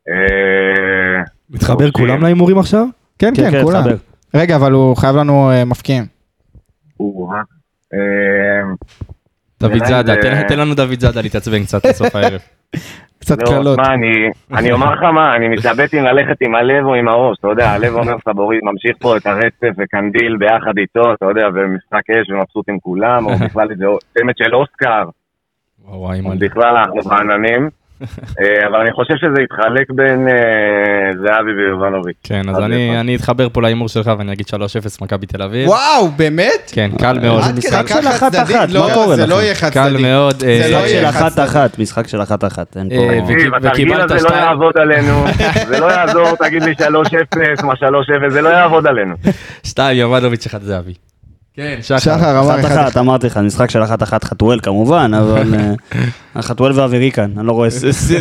[0.09, 1.91] אה, מתחבר.
[1.91, 2.87] כולם להימורים עכשיו?
[3.18, 3.80] כן, כן, כולם.
[3.82, 3.97] תחבר.
[4.35, 6.05] רגע, אבל הוא חייב לנו אה, מפקיעים.
[7.95, 7.99] אה,
[9.61, 12.41] דוד זאדה, תן- תן לנו דוד זאדה להתעצבן קצת בסוף הערב.
[13.25, 13.79] קצת לא, קלות.
[13.79, 17.39] מה, אני, אני אומר לך מה, אני מתלבט אם ללכת עם הלב או עם הראש,
[17.39, 22.11] אתה יודע, הלב אומר סבורית, ממשיך פה את הרצף וקנדיל ביחד איתו, אתה יודע, ומשחק
[22.11, 23.85] אש ומבסוט עם כולם, או בכלל איזה
[24.18, 25.05] צמד של אוסקר,
[25.89, 26.37] וואי, אימא'לה.
[26.41, 27.70] בכלל אנחנו בעננים,
[28.68, 32.16] אבל אני חושב שזה יתחלק בין אה, זהבי ויובנוביץ'.
[32.22, 32.59] כן, אז
[33.01, 34.55] אני אתחבר פה להימור שלך ואני אגיד 3-0
[35.01, 35.68] מכבי תל אביב.
[35.68, 36.72] וואו, באמת?
[36.72, 37.42] כן, קל מאוד.
[37.42, 38.55] כדי משחק של אחת חד-צדדי?
[38.55, 39.30] אחת, לא, מה קורה זה לכם?
[39.30, 40.03] לא יהיה חד קל צדדי.
[40.03, 40.34] מאוד.
[40.38, 41.45] זה אה, לא משחק יהיה של חד אחת צדדי.
[41.45, 42.95] אחת, משחק של אחת אחת, אין פה...
[42.95, 44.34] אה, התרגיל הזה לא.
[44.34, 45.24] יעבוד עלינו,
[45.68, 49.14] זה לא יעזור, תגיד לי 3-0, מה 3-0, זה לא יעבוד עלינו.
[49.64, 50.95] שתיים, יובנוביץ' אחד זהבי.
[51.57, 51.98] כן, שחר.
[51.98, 52.76] שחר אמר אחת אחד.
[52.86, 55.55] אחת, אמרתי לך, משחק של אחת אחת חתואל כמובן, אבל
[56.36, 57.70] אה, חתואל ואווירי כאן, אני לא רואה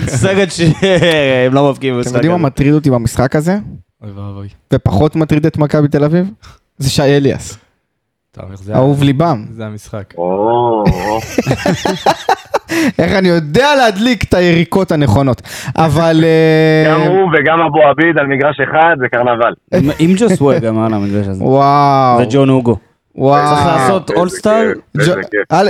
[0.07, 2.45] סרט שהם לא מבקיעים אתם במשחק יודעים מה הזה.
[2.45, 3.57] מטריד אותי במשחק הזה?
[4.03, 4.47] אוי ואבוי.
[4.73, 6.29] ופחות מטריד את מכבי תל אביב?
[6.77, 7.57] זה שי אליאס.
[8.75, 9.45] אהוב ליבם.
[9.51, 10.13] זה המשחק.
[12.99, 15.41] איך אני יודע להדליק את היריקות הנכונות.
[15.77, 16.23] אבל...
[16.23, 19.53] אה, גם הוא וגם אבו עביד על מגרש אחד, זה קרנבל.
[19.73, 21.43] עם- עם ג'וסווה גם על המגרש הזה.
[21.43, 22.19] וואו.
[22.21, 22.77] וג'ון אוגו.
[23.15, 23.55] וואו.
[23.55, 24.71] צריך לעשות איזה אולסטאר.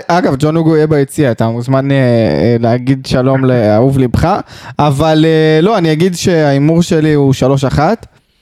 [0.07, 4.39] אגב, ג'ון אוגו יהיה ביציע, אתה מוזמן אה, אה, להגיד שלום לאהוב לבך,
[4.79, 7.33] אבל אה, לא, אני אגיד שההימור שלי הוא
[7.75, 7.79] 3-1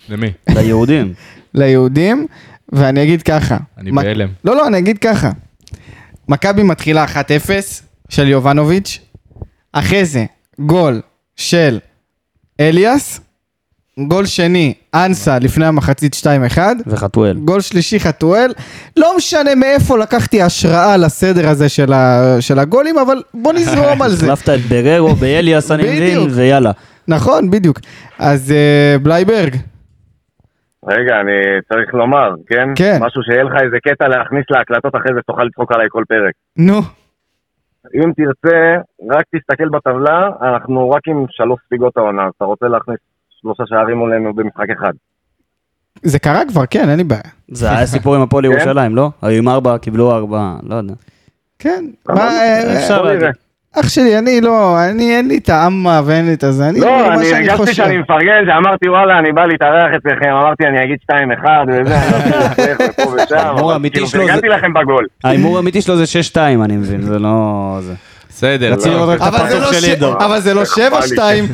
[0.10, 0.32] למי?
[0.50, 1.14] ליהודים.
[1.54, 2.28] ליהודים,
[2.72, 3.58] ואני אגיד ככה.
[3.78, 4.30] אני בהלם.
[4.44, 5.32] לא, לא, אני אגיד ככה.
[6.30, 7.18] מכבי מתחילה 1-0
[8.10, 9.00] של יובנוביץ',
[9.74, 10.26] אחרי זה
[10.60, 11.02] גול
[11.36, 11.80] של
[12.60, 13.20] אליאס,
[14.00, 16.14] גול שני, אנסה לפני המחצית
[16.56, 17.38] 2-1, וחתואל.
[17.38, 18.52] גול שלישי חתואל,
[18.98, 24.10] לא משנה מאיפה לקחתי השראה לסדר הזה של, ה, של הגולים, אבל בוא נזרום על
[24.10, 24.26] זה.
[24.34, 26.18] החלפת את בררו באליאס אני מבין.
[26.36, 26.72] ויאללה.
[27.08, 27.78] נכון, בדיוק.
[28.20, 29.56] אז אה, בלייברג,
[30.88, 32.70] רגע, אני צריך לומר, כן?
[32.76, 32.98] כן.
[33.02, 36.34] משהו שיהיה לך איזה קטע להכניס להקלטות אחרי זה, תוכל לצחוק עליי כל פרק.
[36.58, 36.80] נו,
[37.96, 38.78] אם תרצה,
[39.12, 42.98] רק תסתכל בטבלה, אנחנו רק עם שלוש ספיגות העונה, אז אתה רוצה להכניס
[43.42, 44.92] שלושה שערים מולנו במשחק אחד.
[46.04, 47.22] זה קרה כבר, כן, אין לי בעיה.
[47.52, 49.10] זה היה סיפור עם הפועל ירושלים, לא?
[49.22, 50.94] היו עם ארבע, קיבלו ארבע, לא יודע.
[51.60, 51.86] כן.
[52.10, 53.22] מה, אה, אפשר בוא להגיד.
[53.22, 53.32] נראה.
[53.80, 56.88] אח שלי, אני לא, אני אין לי את האמה ואין לי את הזה, אני לא,
[57.08, 57.74] מה אני שאני הרגשתי חושב.
[57.74, 61.14] שאני מפרגן, שאמרתי וואלה, אני בא להתארח אצלכם, אמרתי אני אגיד 2-1
[61.68, 65.08] וזה, אני לא יודע, ופה ושם, כאילו שלו זה- פרגנתי לכם בגול.
[65.24, 67.80] ההימור האמיתי שלו זה 6-2 אני מבין, זה לא...
[68.42, 68.72] בסדר.
[68.74, 68.96] רציתי לא.
[68.96, 70.14] לראות רק את אבל זה הפרצוף לא של ש- עידו.
[70.18, 71.46] אבל זה לא אכפת לי, 7-2, שש-שתיים.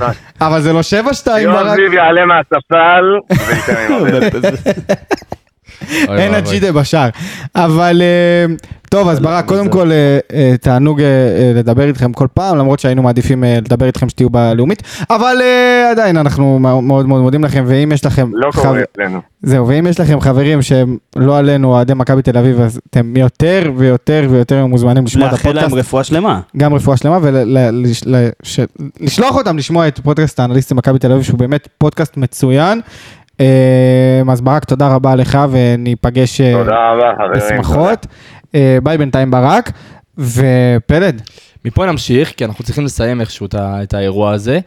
[0.42, 0.84] אבל זה לא 7-2
[1.40, 3.06] יואב ברק, זיו יעלה מהספסל,
[3.48, 4.40] וייתן עם הבן.
[6.08, 6.38] אוי אין ואבוי.
[6.38, 7.10] הג'ידה בשער.
[7.56, 8.46] אבל אה,
[8.90, 11.08] טוב, אז ברק, קודם כל, אה, אה, תענוג אה,
[11.56, 15.38] לדבר איתכם כל פעם, למרות שהיינו מעדיפים לדבר איתכם שתהיו בלאומית, אבל
[15.92, 18.32] עדיין אנחנו מאוד מאוד מודים לכם, ואם יש לכם...
[18.34, 19.22] לא קורה אצלנו.
[19.42, 23.72] זהו, ואם יש לכם חברים שהם לא עלינו, אוהדי מכבי תל אביב, אז אתם יותר
[23.78, 25.88] ויותר ויותר מוזמנים לשמוע את לאחל להם הפודקאסט.
[25.88, 26.40] רפואה שלמה.
[26.58, 32.18] גם רפואה שלמה, ולשלוח אותם לשמוע את פודקאסט האנליסטים מכבי תל אביב, שהוא באמת פודקאסט
[32.18, 32.82] מצוין.
[33.40, 37.58] אה, אז ברק, תודה רבה לך, וניפגש אה, תודה רבה, חברים.
[37.58, 38.06] בשמחות.
[38.56, 39.72] אה, ביי בינתיים ברק,
[40.18, 41.22] ופלד,
[41.66, 44.60] מפה נמשיך, כי אנחנו צריכים לסיים איכשהו את האירוע הזה.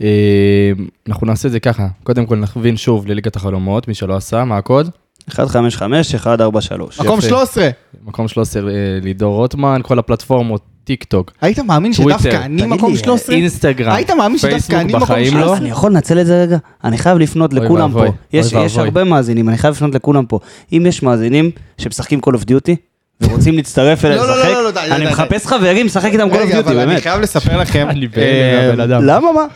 [0.00, 0.72] אה,
[1.08, 4.56] אנחנו נעשה את זה ככה, קודם כל נכווין שוב לליגת החלומות, מי שלא עשה, מה
[4.56, 4.90] הקוד?
[5.38, 7.00] 155, 143.
[7.00, 7.28] מקום יפה.
[7.28, 7.68] 13.
[8.04, 12.98] מקום 13 אה, לידור רוטמן, כל הפלטפורמות, טיק טוק, היית מאמין שדווקא אני מקום לי,
[12.98, 13.36] 13?
[13.36, 15.46] אינסטגרם, היית מאמין שדווקא אני מקום בחיים 13?
[15.46, 15.56] לא.
[15.56, 16.58] אני יכול לנצל את זה רגע?
[16.84, 18.04] אני חייב לפנות לכולם פה.
[18.32, 18.54] יש.
[18.78, 20.38] הרבה מאזינים, אני חייב לפנות לכולם פה.
[20.72, 22.74] אם יש מאזינים שמשחקים Call of Duty
[23.20, 25.06] ורוצים להצטרף אליי לא, לא, לשחק, אני.
[25.06, 27.02] מחפש חברים, משחק איתם Call of רגע, Duty, אבל אני באמת.
[27.02, 28.72] חייב לספר לכם, אני אה.
[29.00, 29.46] למה מה?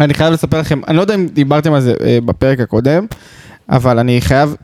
[0.00, 3.06] אני חייב לספר לכם, אני לא יודע אם דיברתם על זה אה, בפרק הקודם,
[3.68, 4.54] אבל אני חייב,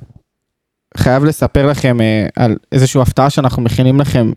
[0.96, 4.32] חייב לספר לכם אה, על איזושהי הפתעה שאנחנו מכינים לכם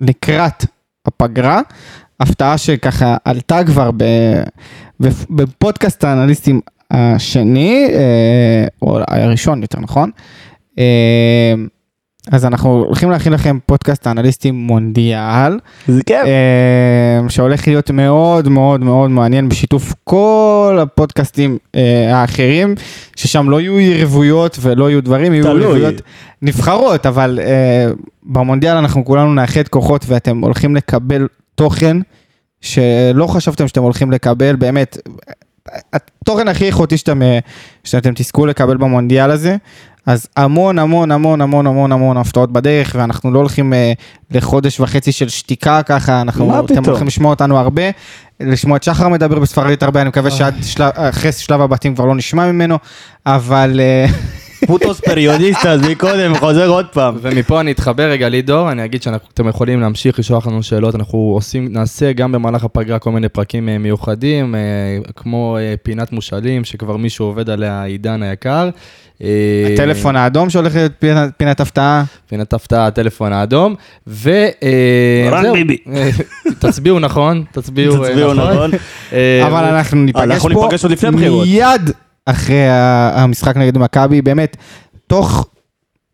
[0.00, 0.64] לקראת
[1.06, 1.60] הפגרה,
[2.20, 3.90] הפתעה שככה עלתה כבר
[5.30, 10.10] בפודקאסט האנליסטים השני, אה, או הראשון יותר נכון.
[12.32, 15.58] אז אנחנו הולכים להכין לכם פודקאסט האנליסטים מונדיאל.
[15.88, 16.16] זה כיף.
[16.26, 22.74] אה, שהולך להיות מאוד מאוד מאוד מעניין בשיתוף כל הפודקאסטים אה, האחרים,
[23.16, 25.46] ששם לא יהיו יריבויות ולא יהיו דברים, יהיו.
[25.46, 25.94] יריבויות
[26.42, 27.86] נבחרות, אבל אה,
[28.22, 31.96] במונדיאל אנחנו כולנו נאחד כוחות ואתם הולכים לקבל תוכן
[32.60, 34.98] שלא חשבתם שאתם הולכים לקבל, באמת,
[35.92, 37.22] התוכן הכי איכותי שאתם,
[37.84, 39.56] שאתם תזכו לקבל במונדיאל הזה.
[40.06, 43.92] אז המון המון המון המון המון המון הפתעות בדרך ואנחנו לא הולכים אה,
[44.30, 46.84] לחודש וחצי של שתיקה ככה, אנחנו, אתם פתאום?
[46.84, 47.82] הולכים לשמוע אותנו הרבה,
[48.40, 52.14] לשמוע את שחר מדבר בספרדית הרבה, אני מקווה שעד שלב, אחרי שלב הבתים כבר לא
[52.14, 52.78] נשמע ממנו,
[53.26, 54.06] אבל אה,
[54.66, 57.16] פוטוס פריודיסטה, זה מקודם, חוזר עוד פעם.
[57.22, 61.68] ומפה אני אתחבר רגע לידור, אני אגיד שאתם יכולים להמשיך לשלוח לנו שאלות, אנחנו עושים,
[61.72, 64.60] נעשה גם במהלך הפגרה כל מיני פרקים אה, מיוחדים, אה,
[65.16, 68.70] כמו אה, פינת מושאלים, שכבר מישהו עובד עליה, עידן היקר.
[69.72, 73.74] הטלפון האדום שהולך להיות פינת, פינת הפתעה, פינת הפתעה, הטלפון האדום,
[74.06, 74.30] ו...
[75.42, 75.52] זהו.
[75.52, 75.76] ביבי.
[76.58, 77.96] תצביעו נכון, תצביעו
[78.34, 78.70] נכון.
[79.12, 81.46] אה, אבל אנחנו ניפגש אנחנו פה ניפגש עוד לפני הבחירות.
[81.46, 81.90] מיד
[82.26, 82.68] אחרי
[83.12, 84.56] המשחק נגד מכבי, באמת,
[85.06, 85.46] תוך,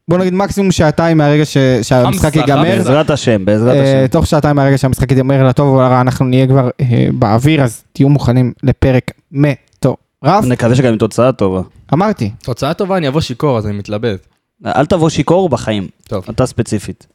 [0.09, 2.63] בוא נגיד מקסימום שעתיים מהרגע ש- שהמשחק ייגמר.
[2.63, 4.07] בעזרת השם, בעזרת אה, השם.
[4.07, 8.09] תוך שעתיים מהרגע שהמשחק ייגמר לטוב או לרע, אנחנו נהיה כבר אה, באוויר, אז תהיו
[8.09, 10.45] מוכנים לפרק מטורף.
[10.45, 11.61] נקווה שגם עם תוצאה טובה.
[11.93, 14.27] אמרתי, תוצאה טובה, אני אבוא שיכור, אז אני מתלבט.
[14.67, 17.07] אל תבוא שיכור בחיים, טוב, אתה ספציפית.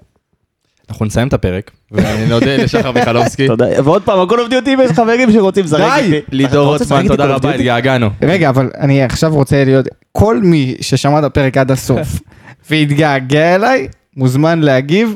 [0.89, 3.47] אנחנו נסיים את הפרק, ונודה לשחר מיכלובסקי.
[3.47, 3.65] תודה.
[3.83, 6.19] ועוד פעם, הכל עובדי אותי אם יש חברים שרוצים לשחק די!
[6.31, 7.53] לידור רוטמן, תודה רבה?
[7.53, 8.09] התגעגענו.
[8.21, 12.19] רגע, אבל אני עכשיו רוצה להיות, כל מי ששמע את הפרק עד הסוף
[12.69, 15.15] והתגעגע אליי, מוזמן להגיב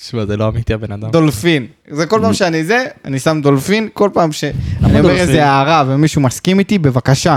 [0.00, 1.10] תשמע, זה לא אמיתי הבן אדם.
[1.10, 1.66] דולפין.
[1.90, 4.52] זה כל פעם שאני זה, אני שם דולפין, כל פעם שאני
[5.00, 5.10] אומר?
[5.10, 7.36] איזה הערה ומישהו מסכים איתי, בבקשה,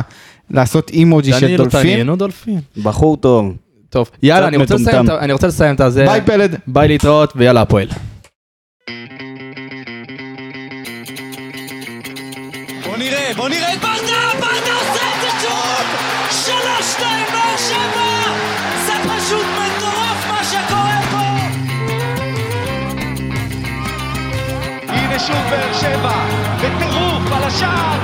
[0.49, 1.81] לעשות אימוג'י של דולפין.
[1.81, 2.59] תעניינו דולפין.
[2.83, 3.53] בחור טוב.
[3.91, 6.05] טוב, יאללה, אני רוצה לסיים אני רוצה לסיים את הזה.
[6.05, 6.55] ביי פלד.
[6.67, 7.87] ביי להתראות, ויאללה הפועל.
[12.85, 15.85] בוא נראה, בוא נראה את ברדה, ברדה עושה את זה שוב!
[16.31, 18.09] שלוש, שתיים, באר שבע!
[18.85, 21.25] זה פשוט מטורף מה שקורה פה!
[24.93, 26.25] הנה שוב באר שבע,
[26.57, 27.99] בטירוף על השער,